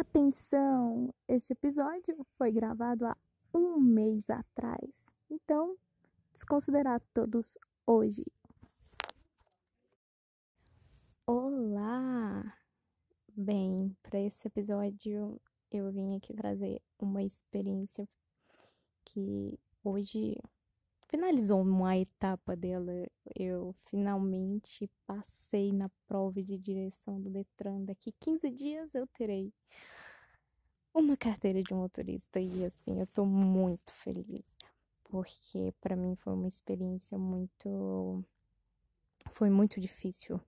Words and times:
Atenção! 0.00 1.12
Este 1.28 1.52
episódio 1.52 2.26
foi 2.38 2.50
gravado 2.50 3.04
há 3.04 3.14
um 3.52 3.78
mês 3.78 4.30
atrás, 4.30 5.04
então 5.28 5.76
desconsiderar 6.32 7.02
todos 7.12 7.58
hoje. 7.86 8.24
Olá! 11.26 12.56
Bem, 13.36 13.94
para 14.02 14.18
esse 14.20 14.48
episódio 14.48 15.38
eu 15.70 15.92
vim 15.92 16.16
aqui 16.16 16.32
trazer 16.32 16.80
uma 16.98 17.22
experiência 17.22 18.08
que 19.04 19.60
hoje 19.84 20.34
finalizou 21.10 21.60
uma 21.60 21.96
etapa 21.98 22.54
dela. 22.56 22.92
Eu 23.34 23.74
finalmente 23.86 24.88
passei 25.06 25.72
na 25.72 25.90
prova 26.06 26.40
de 26.40 26.56
direção 26.56 27.20
do 27.20 27.28
Detran. 27.28 27.84
Daqui 27.84 28.12
15 28.12 28.50
dias 28.50 28.94
eu 28.94 29.06
terei 29.08 29.52
uma 30.94 31.16
carteira 31.16 31.62
de 31.62 31.74
motorista 31.74 32.40
e 32.40 32.64
assim, 32.64 33.00
eu 33.00 33.06
tô 33.08 33.24
muito 33.24 33.92
feliz, 33.92 34.56
porque 35.04 35.74
para 35.80 35.96
mim 35.96 36.16
foi 36.16 36.32
uma 36.32 36.48
experiência 36.48 37.18
muito 37.18 38.24
foi 39.32 39.50
muito 39.50 39.80
difícil. 39.80 40.40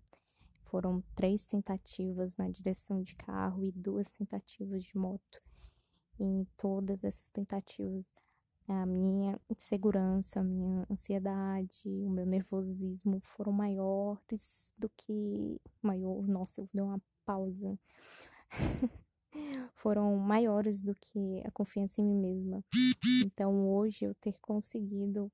Foram 0.65 1.03
três 1.15 1.47
tentativas 1.47 2.37
na 2.37 2.49
direção 2.49 3.03
de 3.03 3.15
carro 3.15 3.65
e 3.65 3.71
duas 3.71 4.11
tentativas 4.11 4.83
de 4.83 4.97
moto. 4.97 5.43
E 6.19 6.25
em 6.25 6.45
todas 6.57 7.05
essas 7.05 7.31
tentativas 7.31 8.13
a 8.69 8.87
minha 8.87 9.41
insegurança, 9.51 10.41
a 10.41 10.45
minha 10.45 10.87
ansiedade, 10.91 11.83
o 11.87 12.11
meu 12.11 12.27
nervosismo 12.27 13.21
foram 13.21 13.53
maiores 13.53 14.73
do 14.79 14.89
que 14.91 15.61
maior, 15.83 16.23
nossa, 16.27 16.61
eu 16.61 16.69
dei 16.73 16.83
uma 16.83 17.01
pausa. 17.25 17.79
foram 19.75 20.17
maiores 20.17 20.83
do 20.83 20.95
que 20.95 21.43
a 21.45 21.51
confiança 21.51 22.01
em 22.01 22.05
mim 22.05 22.21
mesma. 22.21 22.65
Então, 23.25 23.69
hoje 23.69 24.05
eu 24.05 24.15
ter 24.15 24.39
conseguido 24.41 25.31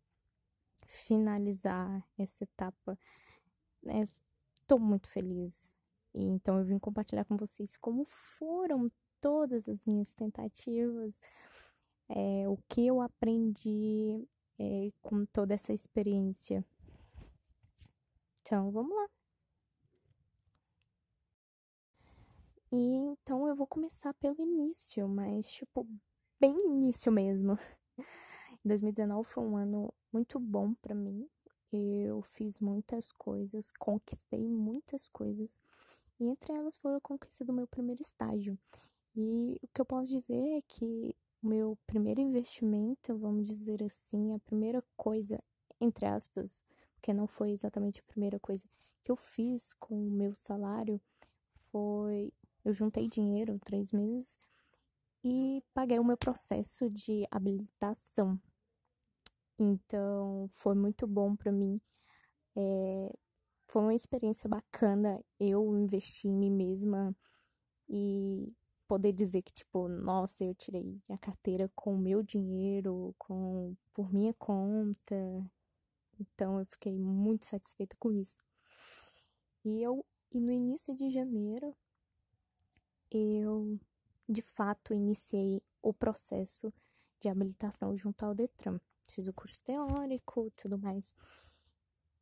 finalizar 0.86 2.02
essa 2.16 2.44
etapa, 2.44 2.98
estou 3.84 4.78
né, 4.78 4.86
muito 4.86 5.08
feliz. 5.08 5.76
E 6.14 6.24
então 6.24 6.58
eu 6.58 6.64
vim 6.64 6.78
compartilhar 6.78 7.24
com 7.24 7.36
vocês 7.36 7.76
como 7.76 8.04
foram 8.06 8.90
todas 9.20 9.68
as 9.68 9.84
minhas 9.84 10.14
tentativas 10.14 11.20
é, 12.08 12.48
o 12.48 12.56
que 12.68 12.86
eu 12.86 13.00
aprendi 13.00 14.26
é, 14.58 14.90
com 15.02 15.24
toda 15.26 15.54
essa 15.54 15.72
experiência. 15.72 16.64
Então, 18.42 18.70
vamos 18.70 18.96
lá. 18.96 19.08
E 22.70 22.76
então 22.76 23.48
eu 23.48 23.54
vou 23.56 23.66
começar 23.66 24.12
pelo 24.14 24.40
início, 24.40 25.08
mas 25.08 25.50
tipo, 25.50 25.86
bem 26.38 26.54
início 26.66 27.10
mesmo. 27.10 27.58
2019 28.64 29.28
foi 29.28 29.44
um 29.44 29.56
ano 29.56 29.92
muito 30.12 30.38
bom 30.38 30.74
para 30.74 30.94
mim. 30.94 31.28
Eu 31.72 32.22
fiz 32.22 32.60
muitas 32.60 33.12
coisas, 33.12 33.72
conquistei 33.78 34.46
muitas 34.48 35.08
coisas. 35.08 35.60
E 36.20 36.26
entre 36.28 36.52
elas 36.52 36.76
foi 36.76 36.94
a 36.94 37.00
conquista 37.00 37.44
do 37.44 37.52
meu 37.52 37.66
primeiro 37.66 38.02
estágio. 38.02 38.58
E 39.16 39.58
o 39.62 39.68
que 39.68 39.80
eu 39.80 39.86
posso 39.86 40.10
dizer 40.10 40.58
é 40.58 40.62
que 40.62 41.14
o 41.42 41.46
meu 41.46 41.78
primeiro 41.86 42.20
investimento, 42.20 43.16
vamos 43.16 43.46
dizer 43.46 43.82
assim, 43.82 44.34
a 44.34 44.38
primeira 44.40 44.82
coisa, 44.96 45.42
entre 45.80 46.06
aspas, 46.06 46.64
porque 46.94 47.12
não 47.12 47.26
foi 47.26 47.50
exatamente 47.52 48.00
a 48.00 48.10
primeira 48.10 48.38
coisa 48.40 48.66
que 49.04 49.10
eu 49.10 49.16
fiz 49.16 49.72
com 49.74 49.94
o 49.94 50.10
meu 50.10 50.34
salário, 50.34 51.00
foi 51.70 52.32
eu 52.64 52.72
juntei 52.72 53.08
dinheiro 53.08 53.58
três 53.64 53.92
meses 53.92 54.38
e 55.24 55.62
paguei 55.72 55.98
o 55.98 56.04
meu 56.04 56.16
processo 56.16 56.90
de 56.90 57.26
habilitação. 57.30 58.40
Então, 59.58 60.48
foi 60.52 60.74
muito 60.74 61.06
bom 61.06 61.34
para 61.34 61.50
mim. 61.50 61.80
É, 62.56 63.12
foi 63.66 63.82
uma 63.82 63.94
experiência 63.94 64.48
bacana 64.48 65.22
eu 65.38 65.76
investir 65.76 66.30
em 66.30 66.34
mim 66.34 66.50
mesma 66.50 67.14
e 67.88 68.52
poder 68.88 69.12
dizer 69.12 69.42
que, 69.42 69.52
tipo, 69.52 69.86
nossa, 69.86 70.42
eu 70.42 70.54
tirei 70.54 71.00
a 71.10 71.18
carteira 71.18 71.70
com 71.76 71.94
o 71.94 71.98
meu 71.98 72.22
dinheiro, 72.22 73.14
com 73.18 73.76
por 73.92 74.12
minha 74.12 74.32
conta. 74.34 75.14
Então 76.18 76.58
eu 76.58 76.66
fiquei 76.66 76.98
muito 76.98 77.46
satisfeita 77.46 77.94
com 77.98 78.10
isso. 78.10 78.42
E 79.64 79.82
eu 79.82 80.04
e 80.32 80.40
no 80.40 80.50
início 80.50 80.94
de 80.94 81.10
janeiro 81.10 81.76
eu 83.10 83.78
de 84.28 84.42
fato 84.42 84.92
iniciei 84.92 85.62
o 85.82 85.92
processo 85.92 86.72
de 87.20 87.28
habilitação 87.28 87.96
junto 87.96 88.24
ao 88.24 88.34
Detran. 88.34 88.80
Fiz 89.10 89.28
o 89.28 89.32
curso 89.32 89.62
teórico, 89.64 90.50
tudo 90.56 90.78
mais. 90.78 91.14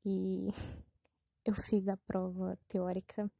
E 0.05 0.51
eu 1.45 1.55
fiz 1.55 1.89
a 1.89 1.97
prova 1.97 2.59
teórica 2.69 3.31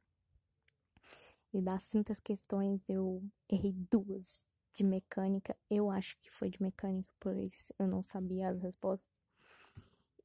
e 1.53 1.61
das 1.61 1.87
30 1.87 2.13
questões 2.21 2.89
eu 2.89 3.23
errei 3.49 3.73
duas 3.91 4.47
de 4.73 4.83
mecânica. 4.83 5.55
Eu 5.69 5.89
acho 5.89 6.17
que 6.19 6.29
foi 6.31 6.49
de 6.49 6.61
mecânica, 6.61 7.09
pois 7.19 7.71
eu 7.79 7.87
não 7.87 8.03
sabia 8.03 8.49
as 8.49 8.59
respostas. 8.59 9.09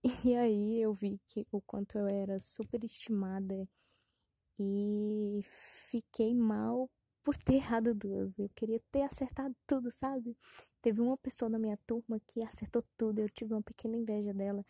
E 0.25 0.34
aí 0.34 0.81
eu 0.81 0.93
vi 0.93 1.21
que 1.28 1.47
o 1.53 1.61
quanto 1.61 1.97
eu 1.97 2.09
era 2.09 2.37
superestimada 2.41 3.69
e 4.59 5.41
fiquei 5.44 6.34
mal 6.34 6.91
por 7.22 7.37
ter 7.37 7.55
errado 7.55 7.94
duas. 7.94 8.38
Eu 8.38 8.49
queria 8.50 8.81
ter 8.91 9.03
acertado 9.03 9.55
tudo, 9.66 9.91
sabe? 9.91 10.37
Teve 10.81 11.00
uma 11.00 11.16
pessoa 11.16 11.49
na 11.49 11.59
minha 11.59 11.77
turma 11.87 12.21
que 12.27 12.43
acertou 12.44 12.82
tudo. 12.97 13.21
Eu 13.21 13.31
tive 13.31 13.55
uma 13.55 13.62
pequena 13.62 13.97
inveja 13.97 14.34
dela, 14.34 14.65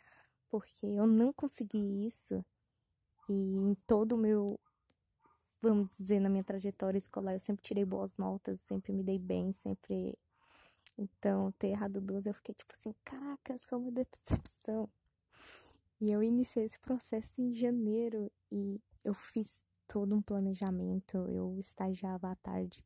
porque 0.51 0.87
eu 0.87 1.07
não 1.07 1.33
consegui 1.33 2.07
isso. 2.07 2.45
E 3.29 3.33
em 3.33 3.75
todo 3.87 4.13
o 4.13 4.19
meu 4.19 4.61
vamos 5.63 5.91
dizer, 5.97 6.21
na 6.21 6.29
minha 6.29 6.45
trajetória 6.45 6.99
escolar, 6.99 7.35
eu 7.35 7.41
sempre 7.41 7.63
tirei 7.63 7.85
boas 7.85 8.17
notas, 8.17 8.61
sempre 8.61 8.93
me 8.93 9.03
dei 9.03 9.19
bem, 9.19 9.53
sempre. 9.53 10.19
Então, 10.99 11.53
ter 11.53 11.69
errado 11.69 12.01
duas, 12.01 12.27
eu 12.27 12.35
fiquei 12.35 12.55
tipo 12.55 12.73
assim: 12.75 12.95
caraca, 13.05 13.57
sou 13.57 13.79
uma 13.79 13.91
decepção. 13.91 14.89
E 16.01 16.11
eu 16.11 16.23
iniciei 16.23 16.65
esse 16.65 16.81
processo 16.81 17.41
em 17.41 17.55
janeiro 17.55 18.31
e 18.51 18.81
eu 19.05 19.15
fiz 19.15 19.65
todo 19.87 20.15
um 20.17 20.21
planejamento, 20.21 21.17
eu 21.29 21.57
estagiava 21.59 22.33
à 22.33 22.37
tarde. 22.37 22.85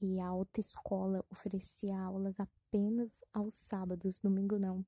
E 0.00 0.18
a 0.18 0.26
autoescola 0.26 1.24
oferecia 1.30 1.98
aulas 1.98 2.38
apenas 2.40 3.24
aos 3.32 3.54
sábados, 3.54 4.18
domingo 4.18 4.58
não. 4.58 4.84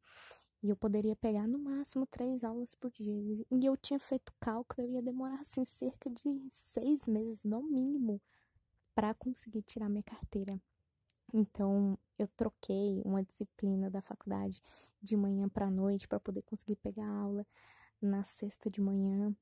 E 0.63 0.71
eu 0.71 0.77
poderia 0.77 1.15
pegar 1.15 1.47
no 1.47 1.59
máximo 1.59 2.07
três 2.07 2.43
aulas 2.43 2.75
por 2.75 2.91
dia. 2.91 3.15
E 3.51 3.65
eu 3.65 3.77
tinha 3.77 4.01
feito 4.01 4.33
cálculo, 4.41 4.87
eu 4.87 4.93
ia 4.93 5.03
demorar 5.03 5.41
assim 5.41 5.65
cerca 5.65 6.11
de 6.11 6.49
seis 6.51 7.07
meses, 7.07 7.45
no 7.45 7.63
mínimo, 7.63 8.21
para 8.95 9.15
conseguir 9.15 9.63
tirar 9.63 9.89
minha 9.89 10.03
carteira. 10.03 10.61
Então, 11.33 11.97
eu 12.19 12.27
troquei 12.27 13.01
uma 13.05 13.23
disciplina 13.23 13.89
da 13.91 14.03
faculdade 14.03 14.61
de 15.01 15.17
manhã 15.17 15.49
para 15.49 15.71
noite 15.71 16.09
para 16.09 16.19
poder 16.19 16.43
conseguir 16.43 16.77
pegar 16.77 17.07
aula 17.07 17.47
na 18.01 18.25
sexta 18.25 18.71
de 18.71 18.81
manhã, 18.81 19.35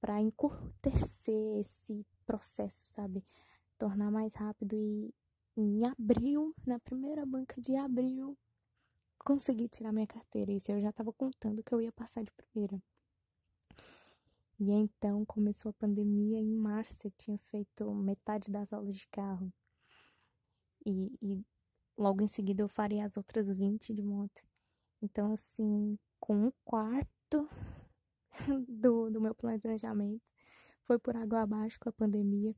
para 0.00 0.20
encurtecer 0.20 1.58
esse 1.60 2.06
processo, 2.26 2.86
sabe? 2.86 3.24
Tornar 3.78 4.10
mais 4.10 4.34
rápido 4.34 4.74
e 4.76 5.12
em 5.56 5.84
abril, 5.84 6.54
na 6.66 6.78
primeira 6.78 7.26
banca 7.26 7.60
de 7.60 7.76
abril, 7.76 8.36
consegui 9.22 9.68
tirar 9.68 9.92
minha 9.92 10.06
carteira. 10.06 10.52
Isso 10.52 10.70
eu 10.70 10.80
já 10.80 10.90
estava 10.90 11.12
contando 11.12 11.62
que 11.62 11.74
eu 11.74 11.80
ia 11.80 11.92
passar 11.92 12.22
de 12.22 12.30
primeira. 12.32 12.82
E 14.58 14.70
então 14.70 15.24
começou 15.24 15.70
a 15.70 15.74
pandemia. 15.74 16.38
Em 16.38 16.54
março 16.54 17.06
eu 17.06 17.10
tinha 17.12 17.38
feito 17.38 17.92
metade 17.94 18.50
das 18.50 18.72
aulas 18.72 18.96
de 18.96 19.06
carro. 19.08 19.52
E, 20.84 21.16
e 21.20 21.44
logo 21.96 22.22
em 22.22 22.28
seguida 22.28 22.62
eu 22.62 22.68
faria 22.68 23.04
as 23.04 23.16
outras 23.16 23.48
20 23.54 23.94
de 23.94 24.02
moto. 24.02 24.42
Então, 25.00 25.32
assim, 25.32 25.98
com 26.20 26.46
um 26.46 26.52
quarto 26.64 27.48
do, 28.68 29.10
do 29.10 29.20
meu 29.20 29.34
planejamento, 29.34 30.22
foi 30.84 30.98
por 30.98 31.16
água 31.16 31.42
abaixo 31.42 31.78
com 31.80 31.88
a 31.88 31.92
pandemia. 31.92 32.54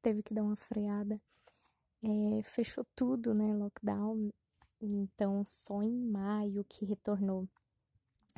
Teve 0.00 0.22
que 0.22 0.32
dar 0.32 0.42
uma 0.42 0.56
freada. 0.56 1.20
É, 2.02 2.42
fechou 2.42 2.86
tudo, 2.94 3.34
né? 3.34 3.54
Lockdown 3.54 4.30
então, 4.92 5.44
só 5.44 5.82
em 5.82 5.92
maio 5.92 6.64
que 6.64 6.84
retornou. 6.84 7.48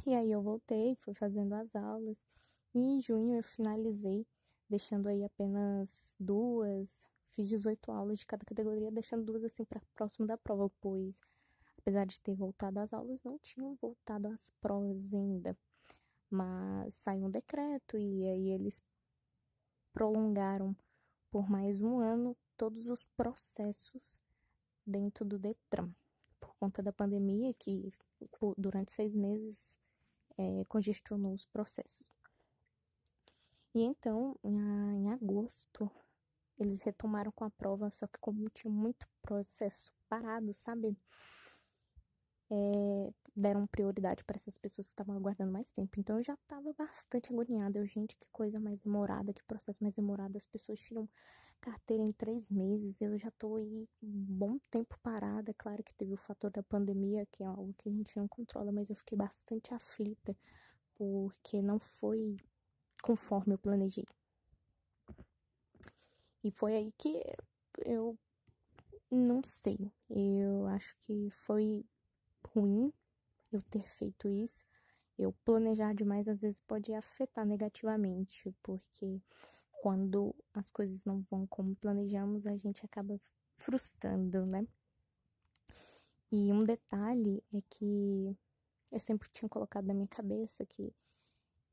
E 0.05 0.15
aí 0.15 0.31
eu 0.31 0.43
voltei, 0.43 0.95
fui 0.97 1.15
fazendo 1.15 1.55
as 1.55 1.75
aulas. 1.75 2.27
E 2.75 2.79
em 2.79 3.01
junho 3.01 3.37
eu 3.37 3.43
finalizei, 3.43 4.27
deixando 4.69 5.09
aí 5.09 5.25
apenas 5.25 6.17
duas. 6.21 7.09
Fiz 7.33 7.49
18 7.49 7.91
aulas 7.91 8.21
de 8.21 8.27
cada 8.27 8.45
categoria, 8.45 8.91
deixando 8.91 9.25
duas 9.25 9.45
assim 9.45 9.65
para 9.65 9.81
próximo 9.95 10.27
da 10.27 10.39
prova, 10.39 10.71
pois 10.81 11.21
apesar 11.79 12.05
de 12.05 12.21
ter 12.21 12.35
voltado 12.35 12.81
às 12.81 12.93
aulas, 12.93 13.23
não 13.23 13.39
tinham 13.39 13.77
voltado 13.77 14.27
às 14.27 14.51
provas 14.61 15.15
ainda. 15.15 15.57
Mas 16.29 16.95
saiu 16.95 17.27
um 17.27 17.31
decreto 17.31 17.97
e 17.97 18.27
aí 18.27 18.49
eles 18.49 18.83
prolongaram 19.93 20.75
por 21.31 21.49
mais 21.49 21.81
um 21.81 22.01
ano 22.01 22.37
todos 22.57 22.89
os 22.89 23.05
processos 23.17 24.21
dentro 24.85 25.25
do 25.25 25.39
Detran, 25.39 25.91
conta 26.59 26.83
da 26.83 26.93
pandemia, 26.93 27.55
que 27.55 27.91
durante 28.57 28.93
seis 28.93 29.15
meses 29.15 29.77
é, 30.39 30.65
congestionou 30.69 31.33
os 31.33 31.47
processos. 31.47 32.11
E 33.75 33.83
então, 33.83 34.39
em 34.43 35.11
agosto, 35.11 35.91
eles 36.59 36.83
retomaram 36.83 37.31
com 37.33 37.45
a 37.45 37.51
prova, 37.51 37.91
só 37.91 38.07
que 38.07 38.19
como 38.19 38.49
tinha 38.51 38.73
muito 38.73 39.07
processo 39.21 39.93
parado, 40.09 40.53
sabe? 40.55 40.97
É, 42.51 43.13
deram 43.35 43.67
prioridade 43.67 44.25
para 44.25 44.37
essas 44.37 44.57
pessoas 44.57 44.89
que 44.89 44.95
estavam 44.95 45.15
aguardando 45.15 45.53
mais 45.53 45.71
tempo. 45.71 46.01
Então 46.01 46.17
eu 46.17 46.25
já 46.25 46.35
estava 46.35 46.73
bastante 46.73 47.31
agoniada. 47.31 47.79
Eu, 47.79 47.87
gente, 47.87 48.17
que 48.17 48.27
coisa 48.33 48.59
mais 48.59 48.81
demorada, 48.81 49.35
que 49.35 49.43
processo 49.45 49.83
mais 49.83 49.95
demorado. 49.95 50.37
As 50.37 50.47
pessoas 50.47 50.81
tiram 50.81 51.09
carteira 51.61 52.03
em 52.03 52.13
três 52.13 52.51
meses. 52.51 53.01
Eu 53.01 53.19
já 53.19 53.29
estou 53.29 53.57
aí 53.57 53.89
um 54.03 54.11
bom 54.11 54.59
tempo 54.71 54.99
parada. 55.03 55.55
Claro 55.55 55.83
que 55.83 55.95
teve 55.95 56.15
o 56.15 56.19
fator 56.19 56.51
da 56.51 56.63
pandemia, 56.63 57.27
que 57.27 57.43
é 57.43 57.47
algo 57.47 57.75
que 57.75 57.89
a 57.89 57.93
gente 57.93 58.17
não 58.17 58.29
controla, 58.29 58.73
mas 58.73 58.91
eu 58.91 58.97
fiquei 58.97 59.17
bastante 59.17 59.75
aflita 59.75 60.37
porque 60.95 61.61
não 61.61 61.79
foi 61.79 62.37
conforme 63.03 63.55
eu 63.55 63.59
planejei. 63.59 64.07
E 66.43 66.51
foi 66.51 66.75
aí 66.77 66.93
que 66.97 67.23
eu 67.85 68.19
não 69.11 69.43
sei. 69.43 69.93
Eu 70.09 70.67
acho 70.67 70.97
que 70.99 71.31
foi 71.31 71.85
ruim 72.55 72.93
eu 73.53 73.61
ter 73.63 73.89
feito 73.89 74.29
isso. 74.29 74.65
Eu 75.19 75.33
planejar 75.45 75.95
demais 75.95 76.29
às 76.29 76.43
vezes 76.43 76.61
pode 76.61 76.93
afetar 76.93 77.47
negativamente, 77.47 78.55
porque 78.63 79.21
quando 79.81 80.35
as 80.55 80.71
coisas 80.71 81.05
não 81.05 81.23
vão 81.31 81.47
como 81.47 81.77
planejamos, 81.77 82.47
a 82.47 82.57
gente 82.57 82.85
acaba 82.85 83.21
frustrando, 83.57 84.47
né? 84.47 84.67
E 86.31 86.53
um 86.53 86.65
detalhe 86.65 87.43
é 87.53 87.61
que 87.71 88.37
eu 88.93 88.99
sempre 88.99 89.29
tinha 89.31 89.49
colocado 89.49 89.87
na 89.87 89.95
minha 89.95 90.09
cabeça 90.09 90.65
que 90.67 90.93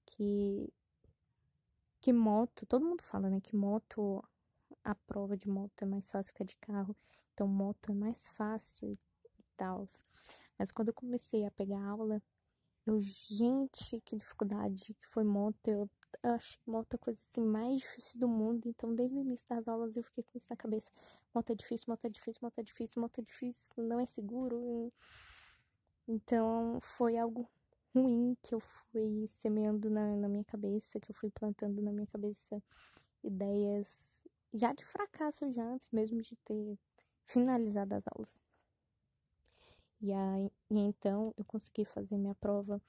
que 0.06 0.72
que 2.02 2.12
moto, 2.12 2.66
todo 2.66 2.86
mundo 2.86 3.02
fala, 3.02 3.30
né, 3.30 3.40
que 3.40 3.56
moto 3.56 4.24
a 4.84 4.94
prova 4.94 5.38
de 5.38 5.48
moto 5.50 5.84
é 5.84 5.86
mais 5.86 6.10
fácil 6.10 6.34
que 6.34 6.44
a 6.44 6.46
de 6.46 6.58
carro, 6.58 6.96
então 7.34 7.48
moto 7.48 7.92
é 7.92 7.96
mais 7.96 8.28
fácil 8.30 8.92
e 8.92 8.98
tal. 9.56 9.86
Mas 10.58 10.72
quando 10.72 10.90
eu 10.90 10.94
comecei 10.94 11.46
a 11.46 11.52
pegar 11.52 11.82
aula, 11.82 12.22
eu, 12.86 13.00
gente, 13.00 14.02
que 14.02 14.16
dificuldade 14.16 14.94
que 14.94 15.08
foi 15.08 15.24
moto. 15.24 15.68
Eu, 15.68 15.90
achei 16.22 16.60
moto 16.66 16.96
a 16.96 16.98
coisa 16.98 17.22
assim 17.22 17.42
mais 17.42 17.82
difícil 17.82 18.20
do 18.20 18.28
mundo. 18.28 18.68
Então, 18.68 18.94
desde 18.94 19.18
o 19.18 19.22
início 19.22 19.48
das 19.50 19.68
aulas, 19.68 19.96
eu 19.98 20.04
fiquei 20.04 20.24
com 20.24 20.38
isso 20.38 20.48
na 20.50 20.56
cabeça. 20.56 20.92
Moto 21.34 21.52
é 21.52 21.56
difícil, 21.56 21.86
moto 21.90 22.06
é 22.06 22.10
difícil, 22.10 22.40
moto 22.42 22.60
é 22.60 22.64
difícil, 22.64 23.02
moto 23.02 23.20
é 23.20 23.22
difícil, 23.22 23.72
não 23.78 24.00
é 24.00 24.06
seguro. 24.06 24.92
Então, 26.08 26.80
foi 26.82 27.18
algo 27.18 27.50
ruim 27.96 28.36
que 28.42 28.54
eu 28.56 28.60
fui 28.60 29.26
semeando 29.28 29.90
na, 29.90 30.16
na 30.16 30.28
minha 30.28 30.44
cabeça, 30.44 31.00
que 31.00 31.12
eu 31.12 31.16
fui 31.16 31.30
plantando 31.30 31.82
na 31.82 31.92
minha 31.92 32.08
cabeça 32.08 32.62
ideias 33.24 34.28
já 34.54 34.74
de 34.74 34.84
fracasso, 34.86 35.52
já 35.54 35.64
antes 35.64 35.90
mesmo 35.92 36.22
de 36.22 36.36
ter 36.38 36.78
finalizado 37.26 37.96
as 37.96 38.06
aulas. 38.08 38.42
E, 40.02 40.12
aí, 40.12 40.52
e 40.70 40.78
então 40.78 41.34
eu 41.38 41.46
consegui 41.46 41.86
fazer 41.86 42.18
minha 42.18 42.36
prova 42.36 42.82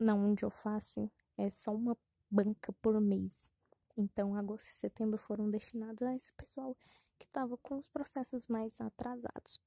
na 0.00 0.14
onde 0.14 0.44
eu 0.44 0.50
faço 0.50 1.10
é 1.36 1.48
só 1.48 1.72
uma 1.72 1.96
banca 2.30 2.72
por 2.74 3.00
mês. 3.00 3.50
Então, 3.96 4.34
agosto 4.36 4.68
e 4.68 4.74
setembro 4.74 5.18
foram 5.18 5.50
destinados 5.50 6.02
a 6.02 6.14
esse 6.14 6.32
pessoal 6.32 6.76
que 7.18 7.26
estava 7.26 7.56
com 7.58 7.78
os 7.78 7.88
processos 7.88 8.46
mais 8.46 8.80
atrasados. 8.80 9.60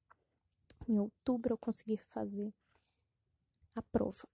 Em 0.88 0.98
outubro 0.98 1.52
eu 1.52 1.58
consegui 1.58 1.96
fazer 1.96 2.52
a 3.74 3.82
prova. 3.82 4.26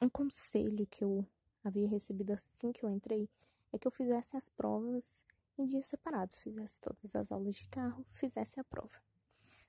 Um 0.00 0.08
conselho 0.08 0.86
que 0.86 1.04
eu 1.04 1.26
havia 1.62 1.88
recebido 1.88 2.32
assim 2.32 2.72
que 2.72 2.84
eu 2.84 2.90
entrei 2.90 3.28
é 3.72 3.78
que 3.78 3.86
eu 3.86 3.90
fizesse 3.90 4.36
as 4.36 4.48
provas 4.48 5.26
em 5.58 5.66
dias 5.66 5.86
separados, 5.86 6.38
fizesse 6.38 6.80
todas 6.80 7.14
as 7.14 7.30
aulas 7.30 7.56
de 7.56 7.68
carro, 7.68 8.04
fizesse 8.08 8.58
a 8.58 8.64
prova. 8.64 8.98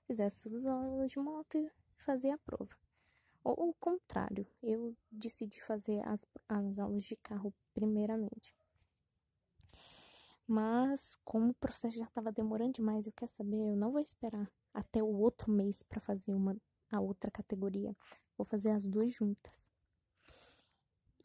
Fizesse 0.05 0.43
todas 0.43 0.65
as 0.65 0.71
aulas 0.71 1.11
de 1.11 1.19
moto 1.19 1.69
fazer 1.97 2.29
a 2.29 2.37
prova. 2.37 2.75
Ou 3.43 3.69
o 3.69 3.73
contrário, 3.73 4.45
eu 4.61 4.95
decidi 5.11 5.61
fazer 5.61 6.07
as, 6.07 6.25
as 6.47 6.77
aulas 6.79 7.03
de 7.03 7.15
carro 7.15 7.53
primeiramente. 7.73 8.53
Mas, 10.47 11.17
como 11.23 11.51
o 11.51 11.55
processo 11.55 11.97
já 11.97 12.05
estava 12.05 12.31
demorando 12.31 12.73
demais, 12.73 13.05
eu 13.05 13.13
quer 13.13 13.27
saber, 13.27 13.69
eu 13.69 13.75
não 13.75 13.91
vou 13.91 14.01
esperar 14.01 14.51
até 14.73 15.01
o 15.01 15.07
outro 15.07 15.51
mês 15.51 15.81
para 15.81 15.99
fazer 15.99 16.33
uma 16.33 16.55
a 16.91 16.99
outra 16.99 17.31
categoria. 17.31 17.95
Vou 18.38 18.45
fazer 18.45 18.71
as 18.71 18.85
duas 18.85 19.13
juntas. 19.13 19.71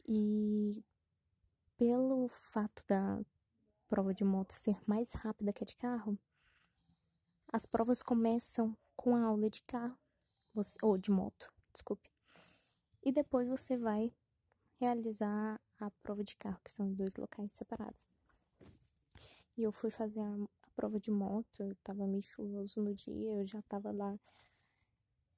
E 0.07 0.83
pelo 1.77 2.27
fato 2.29 2.85
da 2.87 3.19
prova 3.89 4.13
de 4.13 4.23
moto 4.23 4.51
ser 4.51 4.79
mais 4.85 5.11
rápida 5.11 5.51
que 5.51 5.63
a 5.63 5.67
de 5.67 5.75
carro, 5.75 6.17
as 7.51 7.65
provas 7.65 8.01
começam 8.01 8.75
com 8.95 9.15
a 9.15 9.23
aula 9.23 9.49
de 9.49 9.61
carro 9.63 9.97
ou 10.81 10.97
de 10.97 11.11
moto, 11.11 11.53
desculpe. 11.77 12.09
E 13.03 13.11
depois 13.11 13.47
você 13.47 13.77
vai 13.77 14.11
realizar 14.79 15.61
a 15.79 15.89
prova 16.03 16.23
de 16.23 16.35
carro, 16.35 16.59
que 16.63 16.71
são 16.71 16.91
dois 16.93 17.15
locais 17.15 17.51
separados. 17.51 18.07
E 19.55 19.63
eu 19.63 19.71
fui 19.71 19.89
fazer 19.89 20.19
a, 20.19 20.35
a 20.63 20.69
prova 20.75 20.99
de 20.99 21.11
moto, 21.11 21.61
eu 21.61 21.75
tava 21.83 22.05
meio 22.05 22.23
chuvoso 22.23 22.81
no 22.81 22.93
dia, 22.93 23.31
eu 23.33 23.47
já 23.47 23.61
tava 23.63 23.91
lá 23.91 24.19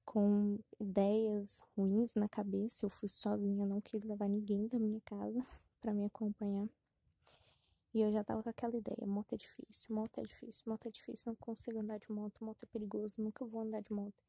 com 0.06 0.58
ideias 0.80 1.62
ruins 1.78 2.16
na 2.16 2.28
cabeça. 2.28 2.86
Eu 2.86 2.90
fui 2.90 3.08
sozinha, 3.08 3.66
não 3.66 3.80
quis 3.80 4.04
levar 4.04 4.28
ninguém 4.28 4.68
da 4.68 4.80
minha 4.80 5.00
casa 5.02 5.42
para 5.80 5.94
me 5.94 6.06
acompanhar. 6.06 6.68
E 7.94 8.02
eu 8.02 8.12
já 8.12 8.24
tava 8.24 8.44
com 8.44 8.50
aquela 8.50 8.78
ideia, 8.78 9.08
moto 9.08 9.34
é 9.34 9.38
difícil, 9.38 9.96
moto 9.96 10.20
é 10.20 10.22
difícil, 10.22 10.64
moto 10.68 10.88
é 10.88 10.92
difícil, 10.92 11.32
não 11.32 11.36
consigo 11.36 11.80
andar 11.80 11.98
de 11.98 12.12
moto, 12.12 12.44
moto 12.44 12.64
é 12.64 12.68
perigoso, 12.68 13.16
nunca 13.20 13.44
vou 13.46 13.62
andar 13.62 13.82
de 13.82 13.92
moto. 13.92 14.24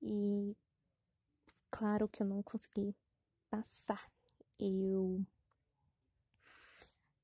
E 0.00 0.56
claro 1.74 2.08
que 2.08 2.22
eu 2.22 2.26
não 2.26 2.40
consegui 2.40 2.94
passar. 3.50 4.08
Eu 4.60 5.26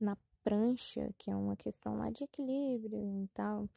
na 0.00 0.16
prancha, 0.42 1.14
que 1.16 1.30
é 1.30 1.36
uma 1.36 1.56
questão 1.56 1.96
lá 1.96 2.10
de 2.10 2.24
equilíbrio 2.24 3.22
e 3.22 3.28
tal, 3.28 3.70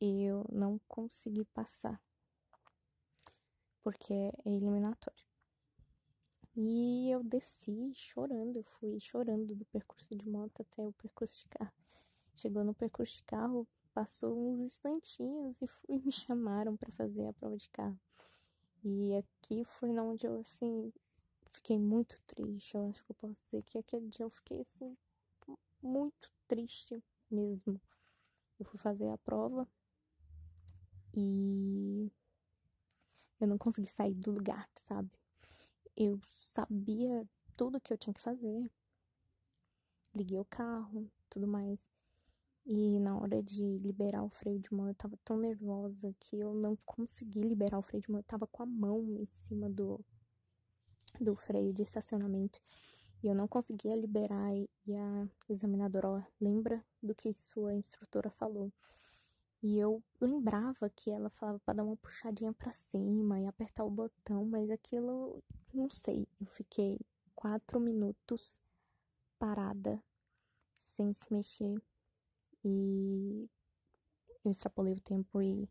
eu 0.00 0.44
não 0.50 0.80
consegui 0.88 1.44
passar. 1.44 2.02
Porque 3.84 4.12
é 4.12 4.32
eliminatório. 4.44 5.24
E 6.56 7.08
eu 7.08 7.22
desci 7.22 7.92
chorando, 7.94 8.56
eu 8.56 8.64
fui 8.64 8.98
chorando 8.98 9.54
do 9.54 9.64
percurso 9.66 10.16
de 10.16 10.28
moto 10.28 10.62
até 10.62 10.84
o 10.84 10.92
percurso 10.92 11.38
de 11.38 11.48
carro. 11.48 11.72
Chegou 12.34 12.64
no 12.64 12.74
percurso 12.74 13.18
de 13.18 13.22
carro, 13.22 13.64
passou 13.94 14.50
uns 14.50 14.60
instantinhos 14.60 15.62
e 15.62 15.68
fui, 15.68 15.98
me 16.04 16.10
chamaram 16.10 16.76
para 16.76 16.90
fazer 16.90 17.28
a 17.28 17.32
prova 17.32 17.56
de 17.56 17.70
carro. 17.70 17.98
E 18.82 19.14
aqui 19.16 19.64
foi 19.64 19.90
onde 19.98 20.26
eu, 20.26 20.40
assim, 20.40 20.92
fiquei 21.52 21.78
muito 21.78 22.20
triste. 22.26 22.74
Eu 22.74 22.88
acho 22.88 23.04
que 23.04 23.10
eu 23.10 23.16
posso 23.16 23.42
dizer 23.42 23.62
que 23.62 23.78
aquele 23.78 24.08
dia 24.08 24.24
eu 24.24 24.30
fiquei, 24.30 24.60
assim, 24.60 24.96
muito 25.82 26.30
triste 26.48 27.02
mesmo. 27.30 27.80
Eu 28.58 28.66
fui 28.66 28.78
fazer 28.78 29.08
a 29.08 29.18
prova 29.18 29.66
e 31.14 32.10
eu 33.40 33.46
não 33.46 33.58
consegui 33.58 33.88
sair 33.88 34.14
do 34.14 34.30
lugar, 34.30 34.68
sabe? 34.76 35.10
Eu 35.96 36.20
sabia 36.40 37.26
tudo 37.56 37.80
que 37.80 37.92
eu 37.92 37.98
tinha 37.98 38.14
que 38.14 38.20
fazer. 38.20 38.70
Liguei 40.14 40.38
o 40.38 40.44
carro, 40.44 41.10
tudo 41.28 41.46
mais. 41.46 41.88
E 42.66 43.00
na 43.00 43.16
hora 43.16 43.42
de 43.42 43.78
liberar 43.78 44.22
o 44.22 44.28
freio 44.28 44.60
de 44.60 44.72
mão, 44.72 44.88
eu 44.88 44.94
tava 44.94 45.16
tão 45.24 45.36
nervosa 45.36 46.14
que 46.20 46.38
eu 46.38 46.54
não 46.54 46.76
consegui 46.84 47.42
liberar 47.42 47.78
o 47.78 47.82
freio 47.82 48.02
de 48.02 48.10
mão. 48.10 48.20
Eu 48.20 48.24
tava 48.24 48.46
com 48.46 48.62
a 48.62 48.66
mão 48.66 49.16
em 49.18 49.24
cima 49.26 49.68
do, 49.68 50.00
do 51.20 51.34
freio 51.34 51.72
de 51.72 51.82
estacionamento. 51.82 52.60
E 53.22 53.26
eu 53.26 53.34
não 53.34 53.48
conseguia 53.48 53.96
liberar. 53.96 54.54
E 54.54 54.94
a 54.94 55.28
examinadora, 55.48 56.08
ó, 56.08 56.22
lembra 56.40 56.84
do 57.02 57.14
que 57.14 57.32
sua 57.32 57.74
instrutora 57.74 58.30
falou. 58.30 58.72
E 59.62 59.78
eu 59.78 60.02
lembrava 60.18 60.88
que 60.88 61.10
ela 61.10 61.28
falava 61.28 61.58
para 61.58 61.74
dar 61.74 61.84
uma 61.84 61.96
puxadinha 61.96 62.52
para 62.52 62.72
cima 62.72 63.38
e 63.40 63.46
apertar 63.46 63.84
o 63.84 63.90
botão, 63.90 64.44
mas 64.46 64.70
aquilo, 64.70 65.42
não 65.72 65.90
sei. 65.90 66.26
Eu 66.40 66.46
fiquei 66.46 66.98
quatro 67.34 67.78
minutos 67.78 68.58
parada, 69.38 70.02
sem 70.78 71.12
se 71.12 71.30
mexer 71.30 71.82
e 72.64 73.48
eu 74.44 74.50
extrapolei 74.50 74.94
o 74.94 75.00
tempo 75.00 75.40
e 75.42 75.68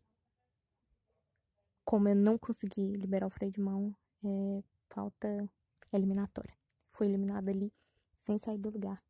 como 1.84 2.08
eu 2.08 2.14
não 2.14 2.38
consegui 2.38 2.92
liberar 2.92 3.26
o 3.26 3.30
freio 3.30 3.50
de 3.50 3.60
mão, 3.60 3.94
é 4.24 4.62
falta 4.88 5.28
eliminatória. 5.92 6.56
Fui 6.92 7.08
eliminada 7.08 7.50
ali 7.50 7.72
sem 8.14 8.38
sair 8.38 8.58
do 8.58 8.70
lugar. 8.70 9.02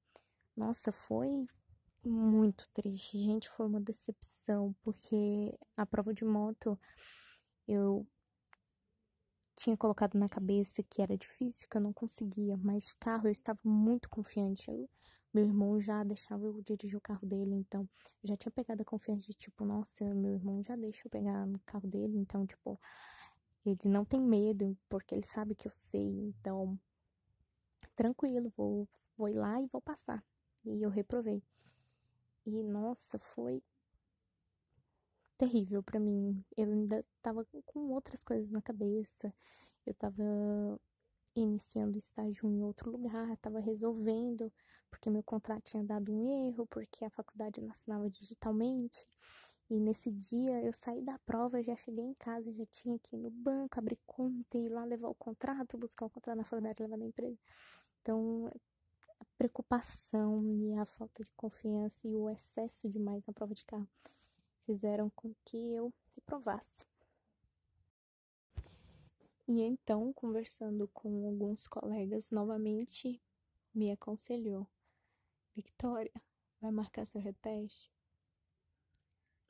Nossa, 0.57 0.91
foi 0.91 1.47
muito 2.05 2.69
triste. 2.73 3.19
Gente, 3.19 3.49
foi 3.51 3.67
uma 3.67 3.81
decepção, 3.81 4.75
porque 4.83 5.59
a 5.77 5.85
prova 5.85 6.15
de 6.15 6.25
moto 6.25 6.79
eu 7.69 8.07
tinha 9.57 9.77
colocado 9.77 10.19
na 10.19 10.29
cabeça 10.29 10.83
que 10.83 11.03
era 11.03 11.17
difícil, 11.17 11.69
que 11.69 11.77
eu 11.77 11.83
não 11.83 11.93
conseguia, 11.93 12.57
mas 12.57 12.95
carro 12.95 13.29
eu 13.29 13.33
estava 13.33 13.61
muito 13.63 14.09
confiante. 14.09 14.71
Eu, 14.71 14.89
meu 15.33 15.45
irmão 15.45 15.81
já 15.81 16.03
deixava 16.03 16.45
eu 16.45 16.61
dirigir 16.63 16.97
o 16.97 17.01
carro 17.01 17.27
dele, 17.27 17.55
então 17.55 17.89
já 18.23 18.37
tinha 18.37 18.51
pegado 18.51 18.83
a 18.83 18.85
confiança 18.85 19.27
de 19.27 19.35
tipo, 19.35 19.65
nossa, 19.65 20.05
meu 20.15 20.35
irmão 20.35 20.63
já 20.63 20.77
deixa 20.77 21.07
eu 21.07 21.11
pegar 21.11 21.47
no 21.47 21.59
carro 21.61 21.87
dele, 21.87 22.17
então, 22.19 22.47
tipo, 22.47 22.81
ele 23.65 23.79
não 23.85 24.05
tem 24.05 24.21
medo, 24.21 24.77
porque 24.89 25.15
ele 25.15 25.27
sabe 25.27 25.55
que 25.55 25.69
eu 25.69 25.73
sei, 25.73 26.09
então, 26.21 26.79
tranquilo, 27.95 28.53
vou, 28.57 28.89
vou 29.17 29.29
ir 29.29 29.35
lá 29.35 29.61
e 29.61 29.67
vou 29.67 29.81
passar. 29.81 30.25
E 30.65 30.83
eu 30.83 30.91
reprovei. 30.91 31.43
E 32.45 32.63
nossa, 32.63 33.19
foi 33.19 33.63
terrível 35.37 35.83
para 35.83 35.99
mim. 35.99 36.45
Eu 36.57 36.71
ainda 36.71 37.05
tava 37.23 37.47
com 37.65 37.81
outras 37.93 38.23
coisas 38.23 38.51
na 38.51 38.61
cabeça. 38.61 39.33
Eu 39.87 39.95
tava 39.95 40.23
iniciando 41.35 41.99
estágio 41.99 42.49
em 42.49 42.63
outro 42.63 42.91
lugar, 42.91 43.37
tava 43.39 43.61
resolvendo, 43.61 44.53
porque 44.91 45.11
meu 45.11 45.23
contrato 45.23 45.65
tinha 45.65 45.85
dado 45.85 46.13
um 46.13 46.49
erro, 46.49 46.67
porque 46.67 47.05
a 47.05 47.11
faculdade 47.11 47.61
não 47.61 47.71
assinava 47.71 48.11
digitalmente. 48.11 49.07
E 49.71 49.79
nesse 49.79 50.11
dia 50.11 50.61
eu 50.65 50.73
saí 50.73 51.01
da 51.01 51.19
prova, 51.21 51.63
já 51.63 51.77
cheguei 51.77 52.05
em 52.05 52.15
casa, 52.15 52.53
já 52.53 52.67
tinha 52.67 52.99
que 52.99 53.15
ir 53.15 53.19
no 53.21 53.31
banco, 53.31 53.79
abrir 53.79 53.99
conta, 54.05 54.59
ir 54.59 54.69
lá 54.69 54.85
levar 54.85 55.09
o 55.09 55.15
contrato, 55.15 55.79
buscar 55.79 56.07
o 56.07 56.11
contrato 56.11 56.37
na 56.37 56.45
faculdade, 56.45 56.83
levar 56.83 56.97
na 56.97 57.07
empresa. 57.07 57.39
Então, 58.03 58.51
a 59.21 59.25
preocupação 59.39 60.51
e 60.51 60.75
a 60.75 60.85
falta 60.85 61.23
de 61.23 61.31
confiança 61.37 62.09
e 62.09 62.17
o 62.17 62.29
excesso 62.29 62.89
demais 62.89 63.25
na 63.27 63.33
prova 63.33 63.55
de 63.55 63.65
carro 63.65 63.89
fizeram 64.67 65.11
com 65.11 65.33
que 65.45 65.73
eu 65.73 65.93
reprovasse. 66.17 66.85
E 69.53 69.63
então, 69.63 70.13
conversando 70.13 70.87
com 70.95 71.27
alguns 71.27 71.67
colegas, 71.67 72.31
novamente 72.31 73.21
me 73.75 73.91
aconselhou: 73.91 74.65
Victoria, 75.57 76.23
vai 76.61 76.71
marcar 76.71 77.05
seu 77.05 77.21
reteste? 77.21 77.93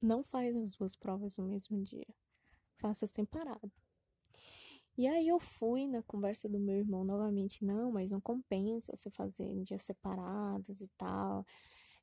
Não 0.01 0.25
faz 0.25 0.57
as 0.57 0.73
duas 0.73 0.97
provas 0.97 1.37
no 1.37 1.45
mesmo 1.45 1.83
dia. 1.83 2.07
Faça 2.79 3.07
separado. 3.07 3.71
E 4.97 5.07
aí 5.07 5.29
eu 5.29 5.39
fui 5.39 5.87
na 5.87 6.03
conversa 6.03 6.49
do 6.49 6.59
meu 6.59 6.77
irmão 6.77 7.05
novamente, 7.05 7.63
não, 7.63 7.93
mas 7.93 8.11
não 8.11 8.23
compensa 8.23 8.97
você 8.97 9.11
fazer 9.11 9.45
em 9.45 9.63
dias 9.63 9.83
separados 9.83 10.81
e 10.81 10.89
tal. 10.97 11.45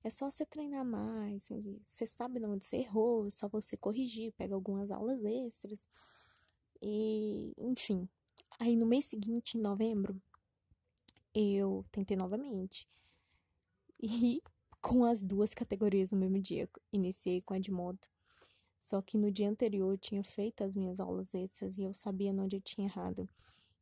É 0.04 0.10
só 0.12 0.30
você 0.30 0.46
treinar 0.46 0.86
mais. 0.86 1.50
Você 1.84 2.06
sabe 2.06 2.46
onde 2.46 2.63
você 2.63 2.77
errou, 2.77 3.25
é 3.25 3.32
só 3.32 3.48
você 3.48 3.75
corrigir, 3.75 4.34
pega 4.34 4.54
algumas 4.54 4.92
aulas 4.92 5.25
extras. 5.25 5.89
E, 6.81 7.53
enfim. 7.57 8.07
Aí 8.60 8.75
no 8.75 8.86
mês 8.86 9.05
seguinte, 9.05 9.57
em 9.57 9.62
novembro, 9.62 10.22
eu 11.34 11.86
tentei 11.91 12.17
novamente. 12.17 12.88
E 14.00 14.43
com 14.79 15.03
as 15.03 15.25
duas 15.25 15.55
categorias 15.55 16.12
no 16.12 16.19
mesmo 16.19 16.39
dia. 16.39 16.69
Iniciei 16.93 17.41
com 17.41 17.55
a 17.55 17.60
de 17.60 17.72
moto. 17.72 18.07
Só 18.79 19.01
que 19.01 19.17
no 19.17 19.31
dia 19.31 19.50
anterior 19.50 19.91
eu 19.91 19.98
tinha 19.98 20.24
feito 20.24 20.63
as 20.63 20.75
minhas 20.75 21.00
aulas 21.00 21.34
extras 21.34 21.77
e 21.77 21.84
eu 21.84 21.93
sabia 21.93 22.31
onde 22.31 22.55
eu 22.55 22.62
tinha 22.62 22.88
errado. 22.88 23.27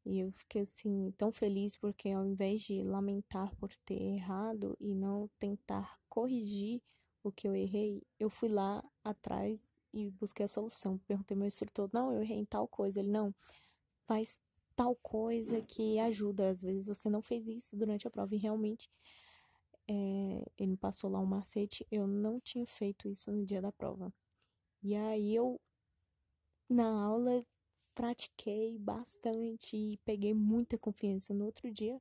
E 0.05 0.19
eu 0.19 0.31
fiquei 0.31 0.61
assim 0.61 1.11
tão 1.17 1.31
feliz 1.31 1.75
porque 1.75 2.09
ao 2.09 2.25
invés 2.25 2.61
de 2.61 2.81
lamentar 2.81 3.53
por 3.57 3.69
ter 3.79 4.01
errado 4.01 4.77
e 4.79 4.95
não 4.95 5.29
tentar 5.37 5.99
corrigir 6.07 6.81
o 7.21 7.31
que 7.31 7.47
eu 7.47 7.55
errei, 7.55 8.01
eu 8.19 8.29
fui 8.29 8.47
lá 8.47 8.83
atrás 9.03 9.74
e 9.95 10.11
busquei 10.11 10.45
a 10.45 10.49
solução. 10.49 10.99
Perguntei 11.07 11.35
ao 11.35 11.39
meu 11.39 11.47
instrutor: 11.47 11.89
"Não, 11.93 12.11
eu 12.11 12.21
errei 12.21 12.37
em 12.37 12.45
tal 12.45 12.67
coisa". 12.67 12.99
Ele: 12.99 13.09
"Não, 13.09 13.33
faz 14.05 14.41
tal 14.75 14.95
coisa 14.97 15.61
que 15.61 15.99
ajuda. 15.99 16.49
Às 16.49 16.61
vezes 16.61 16.85
você 16.85 17.09
não 17.09 17.21
fez 17.21 17.47
isso 17.47 17.77
durante 17.77 18.07
a 18.07 18.11
prova 18.11 18.35
e 18.35 18.37
realmente 18.37 18.89
é, 19.87 19.93
ele 20.57 20.71
me 20.71 20.77
passou 20.77 21.09
lá 21.09 21.19
um 21.19 21.25
macete. 21.25 21.85
Eu 21.91 22.07
não 22.07 22.39
tinha 22.39 22.65
feito 22.65 23.07
isso 23.07 23.31
no 23.31 23.45
dia 23.45 23.61
da 23.61 23.71
prova. 23.71 24.13
E 24.83 24.95
aí 24.95 25.35
eu 25.35 25.59
na 26.69 27.03
aula 27.03 27.45
pratiquei 27.93 28.77
bastante 28.77 29.77
e 29.77 29.97
peguei 30.03 30.33
muita 30.33 30.77
confiança 30.77 31.33
no 31.33 31.45
outro 31.45 31.71
dia. 31.71 31.99